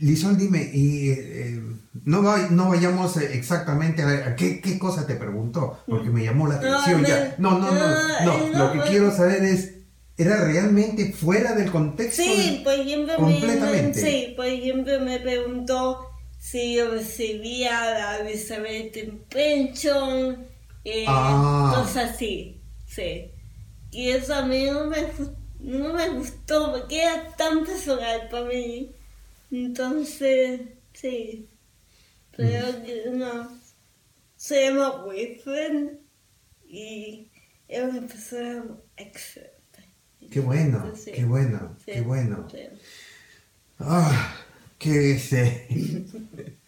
Lisol, 0.00 0.36
dime, 0.36 0.70
y 0.74 1.10
eh, 1.10 1.62
no, 2.04 2.22
va- 2.22 2.48
no 2.50 2.68
vayamos 2.68 3.16
exactamente 3.16 4.02
a, 4.02 4.28
a 4.28 4.36
qué, 4.36 4.60
qué 4.60 4.78
cosa 4.78 5.06
te 5.06 5.14
preguntó, 5.14 5.78
porque 5.86 6.10
me 6.10 6.24
llamó 6.24 6.46
la 6.48 6.56
atención. 6.56 7.02
me- 7.02 7.08
ya. 7.08 7.34
No, 7.38 7.58
no, 7.58 7.70
no, 7.72 7.88
no, 8.24 8.48
no, 8.50 8.58
Lo 8.58 8.72
que 8.72 8.78
pues- 8.78 8.90
quiero 8.90 9.10
saber 9.14 9.44
es, 9.44 9.74
¿era 10.18 10.44
realmente 10.44 11.12
fuera 11.12 11.54
del 11.54 11.70
contexto? 11.70 12.22
Sí, 12.22 12.60
por 12.64 12.74
ejemplo, 12.74 13.14
me, 13.20 13.38
Completamente. 13.38 14.00
sí, 14.00 14.32
por 14.36 14.46
ejemplo, 14.46 15.00
me 15.00 15.20
preguntó 15.20 16.00
si 16.38 16.74
yo 16.74 16.90
recibía 16.90 17.80
la 17.92 18.18
Elizabeth 18.18 18.92
Pension, 19.30 20.44
eh, 20.84 21.04
Ah. 21.08 21.72
cosas 21.76 22.10
así, 22.10 22.60
sí. 22.86 23.30
Y 23.90 24.08
eso 24.10 24.34
a 24.34 24.44
mí 24.44 24.66
no 24.66 24.86
me, 24.86 24.98
gu- 25.12 25.34
no 25.64 25.92
me 25.94 26.08
gustó 26.10 26.72
porque 26.72 27.02
era 27.02 27.34
tan 27.36 27.64
personal 27.64 28.28
para 28.30 28.44
mí. 28.46 28.90
Entonces, 29.50 30.60
sí. 30.92 31.48
Pero 32.36 32.66
Mm. 32.78 32.82
que 32.84 33.02
no. 33.12 33.58
Se 34.36 34.64
llama 34.68 34.90
boyfriend 35.04 35.98
y 36.68 37.28
es 37.68 37.82
una 37.84 38.06
persona 38.06 38.64
excelente. 38.96 39.52
Qué 40.30 40.40
bueno, 40.40 40.92
Sí. 40.96 41.12
qué 41.12 41.24
bueno, 41.24 41.76
Sí, 41.84 41.92
qué 41.92 42.00
bueno. 42.00 42.48
sí. 42.50 42.58
Ah, 43.78 44.36
que 44.78 45.18
sé. 45.18 45.66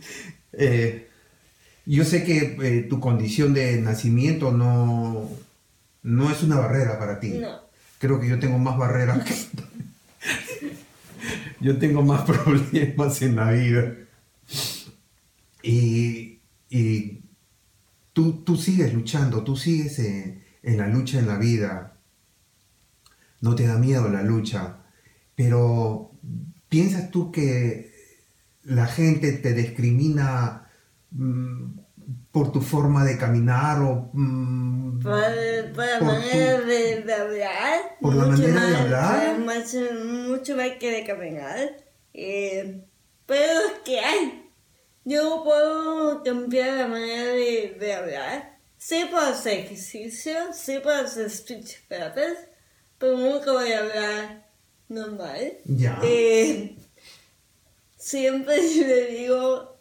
Eh, 0.59 1.06
yo 1.85 2.02
sé 2.04 2.24
que 2.24 2.56
eh, 2.62 2.87
tu 2.88 2.98
condición 2.98 3.52
de 3.52 3.78
nacimiento 3.78 4.52
no, 4.52 5.28
no 6.02 6.30
es 6.30 6.42
una 6.42 6.56
barrera 6.59 6.98
para 6.98 7.20
ti. 7.20 7.28
No. 7.32 7.61
Creo 7.98 8.20
que 8.20 8.28
yo 8.28 8.38
tengo 8.38 8.59
más 8.59 8.76
barreras 8.76 9.24
que... 9.24 9.35
yo 11.61 11.78
tengo 11.78 12.02
más 12.02 12.22
problemas 12.22 13.22
en 13.22 13.37
la 13.37 13.50
vida. 13.50 13.94
Y, 15.62 16.40
y 16.68 17.22
tú, 18.12 18.44
tú 18.44 18.56
sigues 18.56 18.92
luchando, 18.92 19.42
tú 19.42 19.56
sigues 19.56 19.98
en, 19.98 20.44
en 20.62 20.76
la 20.76 20.88
lucha 20.88 21.18
en 21.18 21.28
la 21.28 21.38
vida. 21.38 21.96
No 23.40 23.54
te 23.54 23.66
da 23.66 23.78
miedo 23.78 24.09
la 24.09 24.22
lucha, 24.22 24.78
pero 25.35 26.12
¿piensas 26.68 27.11
tú 27.11 27.30
que 27.30 27.94
la 28.64 28.87
gente 28.87 29.32
te 29.32 29.54
discrimina 29.54 30.68
mm, 31.12 31.78
por 32.31 32.53
tu 32.53 32.61
forma 32.61 33.05
de 33.05 33.19
caminar 33.19 33.81
o 33.83 34.11
mm, 34.12 35.01
Por, 35.03 35.12
por 35.75 35.85
la 35.87 35.99
Por 35.99 36.07
manera 36.09 36.61
tu- 36.61 36.66
de, 36.66 37.03
de 37.03 37.14
hablar. 37.14 37.81
¿Por 38.01 38.14
la 38.14 38.25
mucho 38.27 38.42
manera 38.42 38.64
de 38.66 38.73
más- 38.73 38.81
hablar? 38.83 39.38
Más, 39.38 39.75
mucho 40.29 40.57
más 40.57 40.71
que 40.79 40.90
de 40.90 41.05
caminar. 41.05 41.77
Eh, 42.14 42.85
pero 43.27 43.61
es 43.66 43.73
que 43.85 44.01
hay. 44.01 44.42
Yo 45.05 45.42
puedo 45.45 46.23
cambiar 46.23 46.77
la 46.79 46.88
manera 46.88 47.25
de, 47.33 47.77
de 47.79 47.92
hablar. 47.95 48.59
Sí 48.79 49.07
puedo 49.11 49.27
hacer 49.27 49.61
ejercicio, 49.61 50.35
sí 50.53 50.79
puedo 50.83 51.01
hacer 51.05 51.31
speech 51.31 51.87
therapist, 51.88 52.40
pero 52.99 53.16
nunca 53.16 53.53
voy 53.53 53.73
a 53.73 53.81
hablar 53.81 54.47
normal. 54.88 55.53
ya? 55.64 55.99
Eh, 56.05 56.77
siempre 57.97 58.57
le 58.62 59.07
digo 59.07 59.77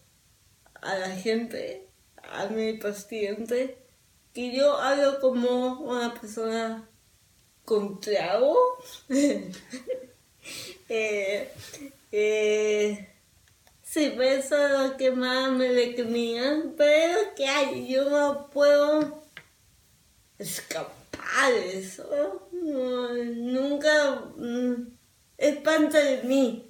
a 0.81 0.95
la 0.95 1.09
gente, 1.09 1.84
a 2.31 2.47
mi 2.47 2.73
paciente, 2.73 3.77
que 4.33 4.55
yo 4.55 4.77
hablo 4.77 5.19
como 5.19 5.79
una 5.81 6.13
persona 6.13 6.87
con 7.63 7.99
trago. 7.99 8.55
eh, 10.89 11.51
eh, 12.11 13.09
sí, 13.83 14.13
pues 14.15 14.45
eso 14.45 14.65
es 14.65 14.71
lo 14.91 14.97
que 14.97 15.11
más 15.11 15.51
me 15.51 15.69
recriminan, 15.71 16.73
pero 16.77 17.33
que 17.35 17.47
hay, 17.47 17.87
yo 17.87 18.09
no 18.09 18.49
puedo 18.49 19.23
escapar 20.37 21.51
de 21.51 21.79
eso. 21.79 22.47
Nunca 22.51 24.23
mm, 24.37 24.87
es 25.37 25.57
parte 25.57 26.03
de 26.03 26.23
mí. 26.23 26.69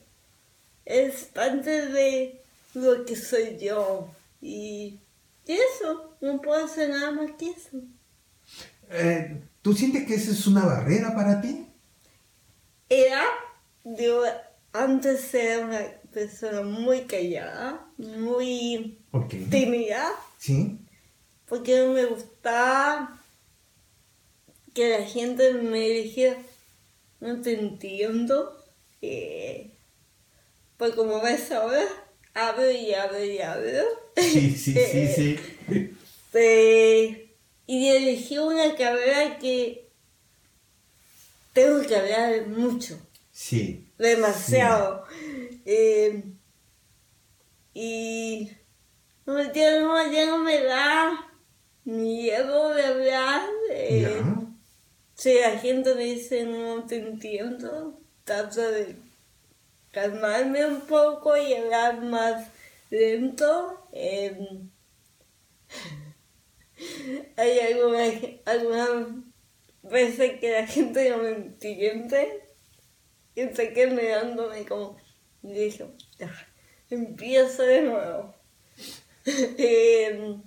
Es 0.85 1.25
parte 1.25 1.87
de 1.87 2.41
lo 2.73 3.05
que 3.05 3.15
soy 3.15 3.57
yo. 3.59 4.09
Y 4.41 4.99
eso, 5.53 6.17
no 6.21 6.41
puedo 6.41 6.65
hacer 6.65 6.89
nada 6.89 7.11
más 7.11 7.31
que 7.37 7.49
eso. 7.51 7.79
Eh, 8.89 9.41
¿Tú 9.61 9.73
sientes 9.73 10.05
que 10.05 10.15
esa 10.15 10.31
es 10.31 10.45
una 10.47 10.65
barrera 10.65 11.15
para 11.15 11.41
ti? 11.41 11.67
Era, 12.89 13.23
yo 13.83 14.23
antes 14.73 15.33
era 15.33 15.65
una 15.65 15.79
persona 16.13 16.61
muy 16.61 17.01
callada, 17.05 17.87
muy 17.97 18.97
Ok. 19.11 19.33
tímida, 19.49 20.11
¿Sí? 20.37 20.77
porque 21.47 21.77
no 21.79 21.93
me 21.93 22.05
gustaba 22.05 23.19
que 24.73 24.89
la 24.99 25.05
gente 25.05 25.53
me 25.53 25.79
dijera, 25.89 26.37
no 27.19 27.41
te 27.41 27.59
entiendo. 27.59 28.57
Eh, 29.01 29.71
pues 30.77 30.93
como 30.95 31.21
ves 31.21 31.51
ahora, 31.51 31.85
hablo 32.33 32.69
y 32.69 32.93
hablo 32.93 33.23
y 33.23 33.39
hablo. 33.39 33.83
Sí, 34.21 34.51
sí, 34.55 34.73
sí, 34.73 35.07
sí. 35.67 35.97
Eh, 36.33 37.35
y 37.67 37.87
elegí 37.89 38.37
una 38.37 38.75
carrera 38.75 39.37
que 39.39 39.89
tengo 41.53 41.81
que 41.85 41.95
hablar 41.95 42.47
mucho, 42.47 42.97
Sí. 43.31 43.87
demasiado. 43.97 45.05
Eh, 45.65 46.23
y 47.73 48.51
no, 49.25 49.41
ya, 49.53 49.79
no, 49.79 50.11
ya 50.11 50.25
no 50.27 50.37
me 50.39 50.61
da 50.63 51.31
miedo 51.83 52.69
de 52.73 52.83
hablar. 52.85 53.41
eh. 53.71 54.21
Si 55.15 55.33
la 55.39 55.57
gente 55.59 55.95
me 55.95 56.03
dice 56.03 56.43
no 56.45 56.83
te 56.85 56.97
entiendo, 56.97 57.99
trato 58.25 58.61
de 58.61 58.95
calmarme 59.91 60.65
un 60.65 60.81
poco 60.81 61.35
y 61.37 61.53
hablar 61.53 62.01
más 62.01 62.47
lento. 62.89 63.84
Em, 63.95 64.69
hay 67.37 67.59
algunas 68.45 69.07
veces 69.83 70.39
que 70.39 70.51
la 70.51 70.67
gente 70.67 71.09
no 71.09 71.17
me 71.17 71.29
entiende 71.29 72.43
y 73.35 73.47
se 73.49 73.73
queda 73.73 73.93
mirándome 73.93 74.65
como, 74.65 74.97
y 75.43 75.53
dije, 75.53 75.85
"Ya, 76.19 76.31
empiezo 76.89 77.63
de 77.63 77.81
nuevo. 77.83 78.35
Em, 79.57 80.43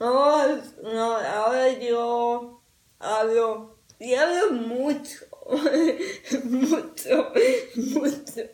no, 0.00 0.56
no, 0.82 1.16
ahora 1.16 1.72
yo 1.78 2.62
hablo, 2.98 3.78
y 3.98 4.14
hablo 4.14 4.52
mucho, 4.52 5.26
mucho, 6.44 7.32
mucho. 7.76 8.50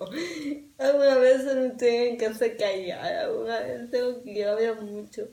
Algunas 0.79 1.21
veces 1.21 1.57
me 1.57 1.71
tienen 1.71 2.17
que 2.17 2.27
hacer 2.27 2.57
callar, 2.57 3.05
algunas 3.05 3.61
veces 3.63 3.91
tengo 3.91 4.23
que 4.23 4.45
hablar 4.45 4.83
mucho. 4.83 5.29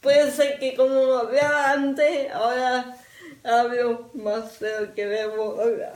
puede 0.00 0.30
ser 0.30 0.58
que 0.58 0.74
como 0.74 1.14
hablaba 1.14 1.72
antes, 1.72 2.30
ahora 2.32 2.96
hablo 3.42 4.10
más 4.14 4.60
de 4.60 4.80
lo 4.80 4.94
que 4.94 5.06
debo 5.06 5.60
hablar. 5.60 5.94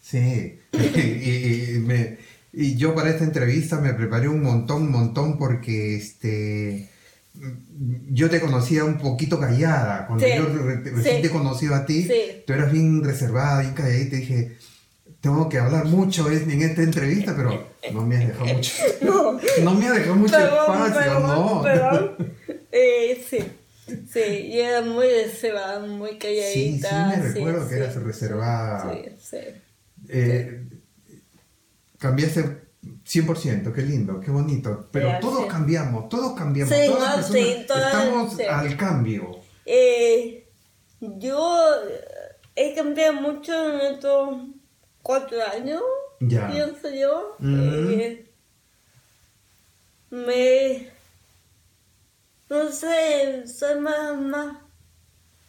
Sí, 0.00 0.58
y, 2.52 2.76
yo 2.76 2.94
para 2.94 3.10
esta 3.10 3.24
entrevista 3.24 3.80
me 3.80 3.94
preparé 3.94 4.28
un 4.28 4.42
montón, 4.42 4.82
un 4.82 4.90
montón 4.92 5.38
porque 5.38 5.96
este 5.96 6.90
yo 8.10 8.30
te 8.30 8.40
conocía 8.40 8.84
un 8.84 8.98
poquito 8.98 9.40
callada. 9.40 10.06
Cuando 10.06 10.26
yo 10.26 10.46
recién 10.46 11.22
te 11.22 11.30
conocí 11.30 11.66
a 11.72 11.84
ti, 11.84 12.08
tú 12.46 12.52
eras 12.52 12.70
bien 12.72 13.02
reservada, 13.02 13.60
bien 13.60 13.74
callada 13.74 13.98
y 13.98 14.08
te 14.08 14.16
dije, 14.16 14.56
tengo 15.20 15.48
que 15.48 15.58
hablar 15.58 15.86
mucho 15.86 16.30
en 16.30 16.62
esta 16.62 16.82
entrevista, 16.82 17.34
pero 17.36 17.68
no 17.92 18.06
me 18.06 18.16
has 18.16 18.28
dejado 18.28 18.54
mucho. 18.54 18.72
No, 19.62 19.74
me 19.74 19.88
has 19.88 19.94
dejado 19.94 20.16
mucho 20.16 20.38
espacio, 20.38 21.20
no. 21.20 21.62
Perdón. 21.62 22.16
Eh, 22.70 23.24
sí. 23.28 23.38
Sí, 24.10 24.20
y 24.20 24.60
era 24.60 24.80
muy 24.80 25.06
reservada, 25.06 25.80
muy 25.80 26.16
calladita. 26.16 27.12
Sí, 27.12 27.16
sí 27.16 27.20
me 27.20 27.28
recuerdo 27.28 27.68
que 27.68 27.74
eras 27.76 27.94
reservada. 27.96 28.92
Sí, 28.92 29.10
sí. 29.20 29.36
Eh, 30.08 30.62
cambiaste 31.98 32.63
100%, 33.04 33.72
qué 33.72 33.82
lindo, 33.82 34.20
qué 34.20 34.30
bonito. 34.30 34.88
Pero 34.90 35.18
todos 35.20 35.46
cambiamos, 35.46 36.08
todos 36.08 36.36
cambiamos. 36.36 36.74
Sí, 36.74 36.86
todas 36.86 37.30
no, 37.30 37.34
sí, 37.34 37.64
estamos 37.68 38.40
al 38.40 38.76
cambio. 38.76 39.40
Eh, 39.66 40.48
yo 41.00 41.66
he 42.54 42.74
cambiado 42.74 43.14
mucho 43.14 43.52
en 43.74 43.94
estos 43.94 44.38
cuatro 45.02 45.38
años, 45.52 45.82
pienso 46.18 46.90
yo. 46.90 47.36
Eh, 47.42 48.30
me. 50.10 50.90
No 52.50 52.70
sé, 52.70 53.46
soy 53.48 53.80
más, 53.80 54.16
más 54.18 54.56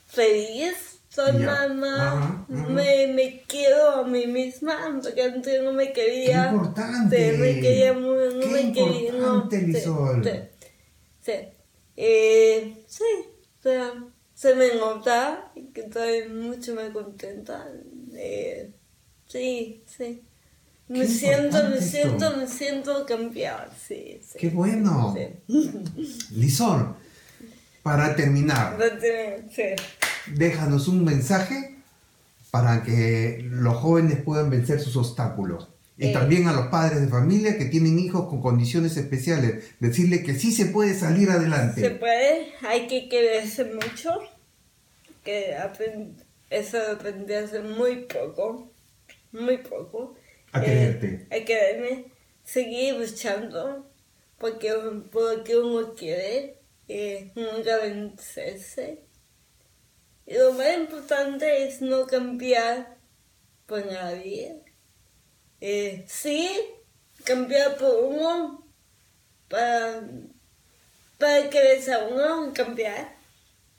feliz 0.08 0.95
soy 1.16 1.32
mamá, 1.40 2.46
Me, 2.50 3.08
me 3.08 3.42
quiero 3.48 3.90
a 3.92 4.04
mí 4.04 4.28
misma, 4.28 5.00
porque 5.02 5.24
antes 5.24 5.64
no 5.64 5.72
me 5.72 5.94
quería. 5.94 6.50
Qué 6.50 6.56
importante. 6.56 7.32
Sí, 7.32 7.38
me 7.38 7.62
quería 7.62 7.94
muy, 7.94 8.34
no 8.34 8.40
Qué 8.42 8.48
me 8.48 8.74
quería. 8.74 9.14
No, 9.14 9.50
sí, 9.50 9.74
sí, 11.22 11.34
eh, 11.98 12.84
sí, 12.88 13.04
o 13.60 13.64
sea, 13.64 13.94
se 14.34 14.56
me 14.56 14.76
nota 14.76 15.54
que 15.74 15.82
estoy 15.82 16.28
mucho 16.28 16.76
más 16.76 16.90
contenta. 16.90 17.66
Eh, 18.14 18.72
sí, 19.28 19.84
sí. 19.86 20.22
Me 20.90 21.08
siento, 21.08 21.64
me 21.70 21.82
siento, 21.82 22.38
me 22.38 22.46
siento 22.46 23.06
cambiar, 23.06 23.72
sí, 23.88 24.20
sí. 24.22 24.38
Qué 24.38 24.50
bueno. 24.50 25.16
Sí. 25.48 25.72
Lisor, 26.36 26.96
para 27.82 28.16
terminar. 28.16 28.78
Para 28.78 29.00
terminar, 29.00 29.50
sí 29.50 29.64
déjanos 30.34 30.88
un 30.88 31.04
mensaje 31.04 31.76
para 32.52 32.84
que 32.84 33.46
los 33.50 33.76
jóvenes 33.76 34.22
puedan 34.22 34.50
vencer 34.50 34.80
sus 34.80 34.96
obstáculos. 34.96 35.68
Y 35.98 36.08
eh. 36.08 36.14
también 36.14 36.48
a 36.48 36.54
los 36.54 36.68
padres 36.68 37.02
de 37.02 37.08
familia 37.08 37.58
que 37.58 37.66
tienen 37.66 38.00
hijos 38.00 38.28
con 38.30 38.42
condiciones 38.42 38.98
especiales, 38.98 39.74
decirle 39.80 40.24
que 40.24 40.34
sí 40.36 40.52
se 40.52 40.68
puede 40.68 40.94
salir 40.94 41.30
adelante. 41.30 41.82
Se 41.82 41.92
puede, 41.92 42.54
hay 42.68 42.88
que 42.88 43.08
quererse 43.08 43.66
mucho, 43.66 44.20
que 45.24 45.56
eso 46.50 46.78
aprendí 46.92 47.34
hace 47.34 47.62
muy 47.62 48.06
poco, 48.06 48.72
muy 49.32 49.58
poco. 49.58 50.16
A 50.52 50.62
quererte. 50.62 51.28
Eh, 51.30 51.42
a 51.42 51.46
quererme, 51.46 52.06
seguir 52.44 52.96
luchando, 52.96 53.86
porque, 54.38 54.74
porque 55.12 55.58
uno 55.58 55.94
quiere, 55.94 56.58
eh, 56.88 57.32
nunca 57.36 57.78
vencerse 57.78 59.06
lo 60.26 60.54
más 60.54 60.76
importante 60.76 61.68
es 61.68 61.82
no 61.82 62.08
cambiar 62.08 62.98
por 63.68 63.86
nadie. 63.86 64.64
Eh, 65.62 66.06
sí, 66.08 66.50
cambiar 67.24 67.78
por 67.78 68.04
uno 68.04 68.68
para, 69.50 70.04
para 71.18 71.50
que 71.50 71.92
a 71.92 72.00
uno 72.06 72.54
cambiar, 72.54 73.16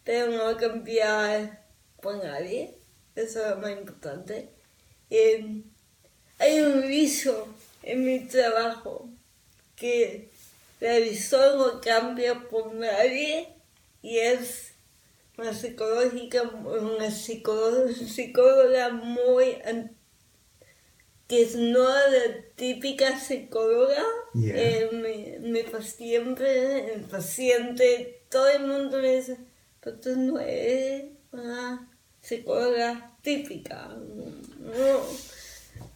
pero 0.05 0.31
no 0.31 0.57
cambiar 0.57 1.65
por 2.01 2.23
nadie. 2.23 2.79
Eso 3.15 3.43
es 3.43 3.51
lo 3.51 3.57
más 3.57 3.73
importante. 3.73 4.51
Eh, 5.11 5.63
hay 6.39 6.61
un 6.61 6.83
viso 6.87 7.49
en 7.83 8.05
mi 8.05 8.21
trabajo 8.21 9.09
que 9.75 10.31
el 10.81 11.05
visor 11.05 11.57
no 11.57 11.81
cambia 11.81 12.49
por 12.49 12.75
nadie 12.75 13.49
y 14.03 14.19
es 14.19 14.76
una 15.39 15.53
psicológica, 15.53 16.43
una 16.43 17.11
psicóloga, 17.11 18.91
muy 18.91 19.59
que 21.29 21.43
es 21.43 21.57
no 21.57 21.89
la 21.89 22.41
típica 22.55 23.19
psicóloga, 23.19 24.03
eh, 24.35 24.89
me, 24.93 25.39
me 25.41 25.83
siempre, 25.83 26.95
el 26.95 27.03
paciente, 27.03 28.23
todo 28.31 28.49
el 28.49 28.67
mundo 28.67 28.99
me 28.99 29.17
dice, 29.17 29.39
pero 29.81 29.99
tú 29.99 30.17
no 30.17 30.39
eres 30.39 31.07
una 31.33 31.91
psicóloga 32.21 33.17
típica, 33.23 33.89
no, 33.89 35.01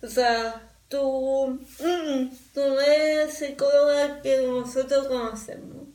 o 0.03 0.09
sea, 0.09 0.69
tú, 0.89 1.61
mm, 1.79 2.29
tú 2.53 2.61
no 2.61 2.81
eres 2.81 3.35
psicóloga 3.35 4.21
que 4.23 4.43
nosotros 4.43 5.07
conocemos, 5.07 5.87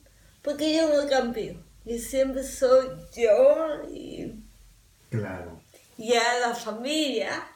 porque 0.42 0.74
yo 0.76 0.88
no 0.90 1.10
cambio 1.10 1.65
y 1.86 2.00
siempre 2.00 2.44
soy 2.44 2.88
yo 3.16 3.84
y, 3.90 4.44
claro. 5.10 5.62
y 5.98 6.14
a 6.14 6.40
la 6.40 6.56
familia 6.56 7.48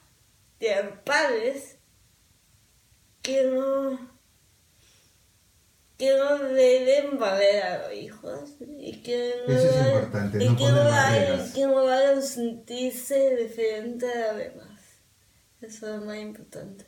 de 0.60 0.84
los 0.84 0.98
padres 1.00 1.78
que 3.22 3.44
no 3.46 4.20
que 5.98 6.16
no 6.16 6.38
deben 6.40 7.20
valer 7.20 7.62
a 7.62 7.78
los 7.80 7.94
hijos 7.94 8.52
y 8.78 9.02
que 9.02 9.34
no, 9.46 9.54
Eso 9.54 9.70
es 9.70 9.88
importante, 9.88 10.38
no 10.38 10.56
que, 10.56 10.64
no 10.64 10.86
vayan, 10.86 11.54
que 11.54 11.62
no 11.66 11.86
vayan 11.86 12.20
a 12.20 12.22
sentirse 12.22 13.36
diferente 13.36 14.06
a 14.10 14.32
los 14.32 14.38
demás. 14.38 14.80
Eso 15.60 15.94
es 15.94 16.00
lo 16.00 16.06
más 16.06 16.18
importante. 16.18 16.86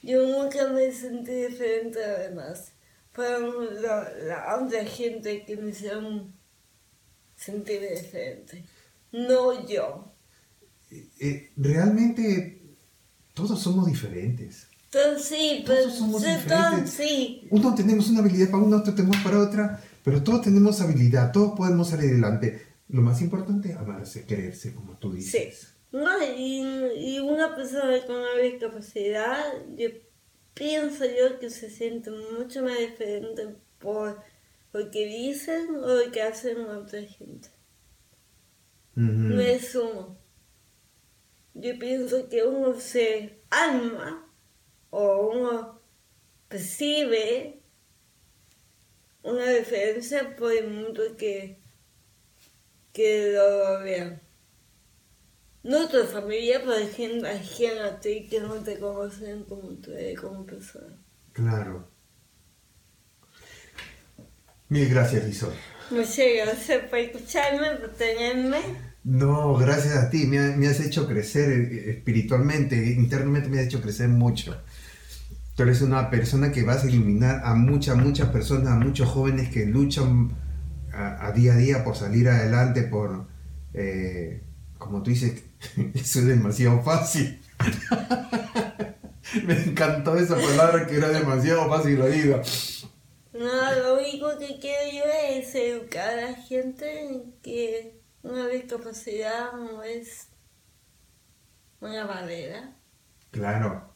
Yo 0.00 0.22
nunca 0.22 0.68
me 0.68 0.92
sentí 0.92 1.32
diferente 1.32 2.04
a 2.04 2.08
los 2.12 2.20
demás 2.20 2.73
fueron 3.14 3.80
la, 3.80 4.10
la 4.24 4.58
otra 4.60 4.84
gente 4.84 5.44
que 5.44 5.56
me 5.56 5.70
hicieron 5.70 6.34
sentir 7.36 7.80
diferente, 7.80 8.64
no 9.12 9.66
yo. 9.66 10.12
Eh, 10.90 11.08
eh, 11.20 11.52
realmente 11.56 12.60
todos 13.32 13.62
somos 13.62 13.86
diferentes. 13.86 14.66
Todos 14.90 15.22
sí, 15.22 15.62
pero 15.66 15.82
todos 15.82 15.98
somos 15.98 16.22
diferentes. 16.22 16.90
sí. 16.90 17.46
Uno 17.50 17.74
tenemos 17.74 18.08
una 18.10 18.20
habilidad 18.20 18.50
para 18.50 18.64
uno, 18.64 18.78
otro 18.78 18.94
tenemos 18.94 19.16
para 19.18 19.38
otra, 19.40 19.80
pero 20.04 20.22
todos 20.22 20.42
tenemos 20.42 20.80
habilidad, 20.80 21.32
todos 21.32 21.56
podemos 21.56 21.88
salir 21.88 22.10
adelante. 22.10 22.66
Lo 22.88 23.00
más 23.00 23.20
importante 23.22 23.70
es 23.70 23.76
amarse, 23.76 24.24
quererse, 24.24 24.74
como 24.74 24.98
tú 24.98 25.12
dices. 25.12 25.58
Sí. 25.60 25.66
No, 25.92 26.10
y, 26.36 26.60
y 26.96 27.20
una 27.20 27.54
persona 27.54 28.04
con 28.04 28.16
una 28.16 28.42
discapacidad, 28.42 29.44
yo 29.76 29.88
pienso 30.54 31.04
yo 31.04 31.38
que 31.38 31.50
se 31.50 31.68
siente 31.68 32.10
mucho 32.10 32.62
más 32.62 32.78
diferente 32.78 33.56
por 33.78 34.22
lo 34.72 34.90
que 34.90 35.06
dicen 35.06 35.76
o 35.76 35.88
lo 35.88 36.10
que 36.10 36.22
hacen 36.22 36.60
otra 36.60 37.02
gente. 37.02 37.48
No 38.94 39.40
es 39.40 39.74
uno. 39.74 40.16
Yo 41.54 41.78
pienso 41.78 42.28
que 42.28 42.44
uno 42.44 42.78
se 42.78 43.40
alma 43.50 44.32
o 44.90 45.30
uno 45.32 45.80
percibe 46.48 47.60
una 49.22 49.50
diferencia 49.50 50.36
por 50.36 50.52
el 50.52 50.68
mundo 50.68 51.16
que, 51.16 51.58
que 52.92 53.32
lo 53.32 53.80
vean 53.80 54.20
no 55.64 55.88
tu 55.88 56.04
familia, 56.04 56.60
pero 56.64 56.86
gente, 56.88 57.26
a 57.26 57.98
ti 57.98 58.26
que 58.28 58.40
no 58.40 58.54
te 58.56 58.78
conocen 58.78 59.44
como 59.44 59.70
tú 59.76 59.92
eres 59.92 60.20
como 60.20 60.44
persona. 60.44 60.96
Claro. 61.32 61.88
Mil 64.68 64.88
gracias, 64.88 65.24
Lisor. 65.24 65.52
Muchas 65.90 66.26
gracias 66.44 66.88
por 66.88 66.98
escucharme, 66.98 67.76
por 67.76 67.90
tenerme. 67.90 68.58
No, 69.04 69.54
gracias 69.56 69.96
a 69.96 70.10
ti. 70.10 70.26
Me, 70.26 70.66
has 70.66 70.80
hecho 70.80 71.06
crecer 71.06 71.50
eh, 71.50 71.90
espiritualmente, 71.90 72.92
internamente 72.92 73.48
me 73.48 73.60
has 73.60 73.66
hecho 73.66 73.82
crecer 73.82 74.08
mucho. 74.08 74.56
Tú 75.54 75.62
eres 75.62 75.82
una 75.82 76.10
persona 76.10 76.50
que 76.50 76.62
vas 76.62 76.84
a 76.84 76.90
iluminar 76.90 77.42
a 77.44 77.54
muchas, 77.54 77.96
muchas 77.96 78.28
personas, 78.30 78.68
a 78.72 78.76
muchos 78.76 79.08
jóvenes 79.08 79.50
que 79.50 79.66
luchan 79.66 80.36
a, 80.92 81.32
día 81.32 81.54
a 81.54 81.56
día 81.56 81.84
por 81.84 81.96
salir 81.96 82.28
adelante, 82.28 82.82
por, 82.82 83.26
eh, 83.72 84.42
como 84.78 85.02
tú 85.02 85.10
dices, 85.10 85.44
Eso 85.94 86.20
es 86.20 86.26
demasiado 86.26 86.82
fácil. 86.82 87.40
Me 89.44 89.54
encantó 89.64 90.16
esa 90.16 90.36
palabra 90.36 90.86
que 90.86 90.96
era 90.96 91.08
demasiado 91.08 91.68
fácil 91.68 92.00
oído. 92.00 92.40
No, 93.32 93.72
lo 93.82 93.98
único 93.98 94.38
que 94.38 94.58
quiero 94.60 94.92
yo 94.92 95.04
es 95.30 95.54
educar 95.54 96.08
a 96.10 96.30
la 96.30 96.34
gente 96.34 97.24
que 97.42 98.00
una 98.22 98.46
discapacidad 98.46 99.52
no 99.52 99.82
es 99.82 100.28
una 101.80 102.04
barrera. 102.04 102.76
Claro. 103.32 103.94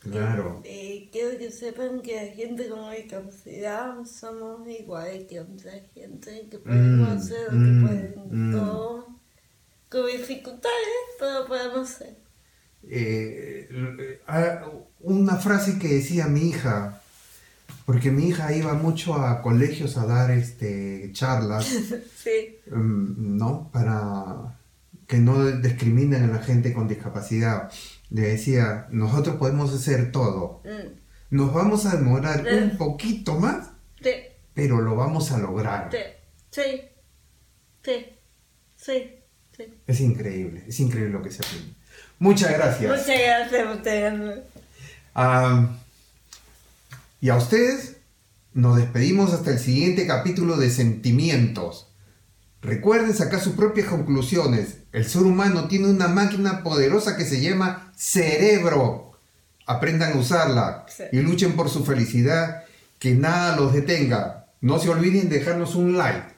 Claro. 0.00 0.62
Eh, 0.64 1.10
quiero 1.12 1.38
que 1.38 1.50
sepan 1.50 2.00
que 2.00 2.16
la 2.16 2.32
gente 2.32 2.68
con 2.68 2.90
discapacidad 2.90 4.02
somos 4.04 4.66
iguales 4.66 5.26
que 5.26 5.40
otra 5.40 5.72
gente, 5.94 6.48
que 6.50 6.58
podemos 6.58 7.08
mm, 7.08 7.12
hacer 7.12 7.44
lo 7.44 7.50
que 7.50 7.56
mm, 7.56 7.86
pueden 7.86 8.14
mm. 8.30 8.52
todos, 8.52 9.04
con 9.90 10.06
dificultades, 10.06 11.04
pero 11.18 11.46
podemos 11.46 11.90
hacer. 11.90 12.16
Eh, 12.84 13.68
eh 13.70 14.20
ah, 14.26 14.64
una 15.00 15.36
frase 15.36 15.78
que 15.78 15.88
decía 15.88 16.26
mi 16.26 16.48
hija, 16.48 17.02
porque 17.84 18.10
mi 18.10 18.28
hija 18.28 18.54
iba 18.54 18.72
mucho 18.74 19.14
a 19.14 19.42
colegios 19.42 19.98
a 19.98 20.06
dar 20.06 20.30
este, 20.30 21.10
charlas, 21.12 21.66
sí. 22.16 22.58
¿no? 22.66 23.70
Para 23.72 24.56
que 25.06 25.18
no 25.18 25.44
discriminen 25.50 26.24
a 26.24 26.28
la 26.28 26.38
gente 26.38 26.72
con 26.72 26.86
discapacidad 26.86 27.70
le 28.10 28.22
decía, 28.22 28.86
nosotros 28.90 29.36
podemos 29.36 29.72
hacer 29.72 30.12
todo. 30.12 30.62
Mm. 30.64 31.36
Nos 31.36 31.54
vamos 31.54 31.86
a 31.86 31.96
demorar 31.96 32.44
un 32.44 32.76
poquito 32.76 33.36
más, 33.36 33.70
pero 34.52 34.80
lo 34.80 34.96
vamos 34.96 35.30
a 35.30 35.38
lograr. 35.38 35.90
Sí, 35.92 35.98
sí, 36.50 36.82
sí, 37.82 38.06
sí. 38.76 39.19
Es 39.86 40.00
increíble, 40.00 40.64
es 40.66 40.80
increíble 40.80 41.12
lo 41.12 41.22
que 41.22 41.30
se 41.30 41.42
aprende. 41.44 41.74
Muchas 42.18 42.52
gracias. 42.52 42.90
Muchas 42.90 43.06
gracias, 43.06 43.76
ustedes. 43.76 44.40
y 47.20 47.28
a 47.28 47.36
ustedes 47.36 47.96
nos 48.52 48.76
despedimos 48.76 49.32
hasta 49.32 49.50
el 49.50 49.58
siguiente 49.58 50.06
capítulo 50.06 50.56
de 50.56 50.70
Sentimientos. 50.70 51.86
Recuerden 52.62 53.14
sacar 53.14 53.40
sus 53.40 53.54
propias 53.54 53.86
conclusiones. 53.86 54.78
El 54.92 55.06
ser 55.06 55.22
humano 55.22 55.66
tiene 55.68 55.88
una 55.88 56.08
máquina 56.08 56.62
poderosa 56.62 57.16
que 57.16 57.24
se 57.24 57.40
llama 57.40 57.92
cerebro. 57.96 59.12
Aprendan 59.66 60.12
a 60.12 60.16
usarla 60.16 60.86
y 61.12 61.20
luchen 61.20 61.52
por 61.52 61.70
su 61.70 61.84
felicidad, 61.84 62.64
que 62.98 63.14
nada 63.14 63.56
los 63.56 63.72
detenga. 63.72 64.48
No 64.60 64.78
se 64.78 64.90
olviden 64.90 65.28
de 65.30 65.38
dejarnos 65.38 65.74
un 65.74 65.96
like, 65.96 66.29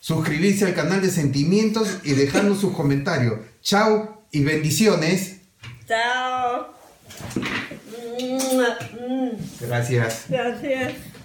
suscribirse 0.00 0.64
al 0.64 0.74
canal 0.74 1.02
de 1.02 1.10
Sentimientos 1.10 1.98
y 2.04 2.12
dejarnos 2.12 2.60
sus 2.60 2.74
comentarios. 2.74 3.40
Chao 3.62 4.24
y 4.30 4.44
bendiciones. 4.44 5.36
Chao. 5.86 6.74
Gracias. 9.60 10.26
Gracias. 10.28 11.15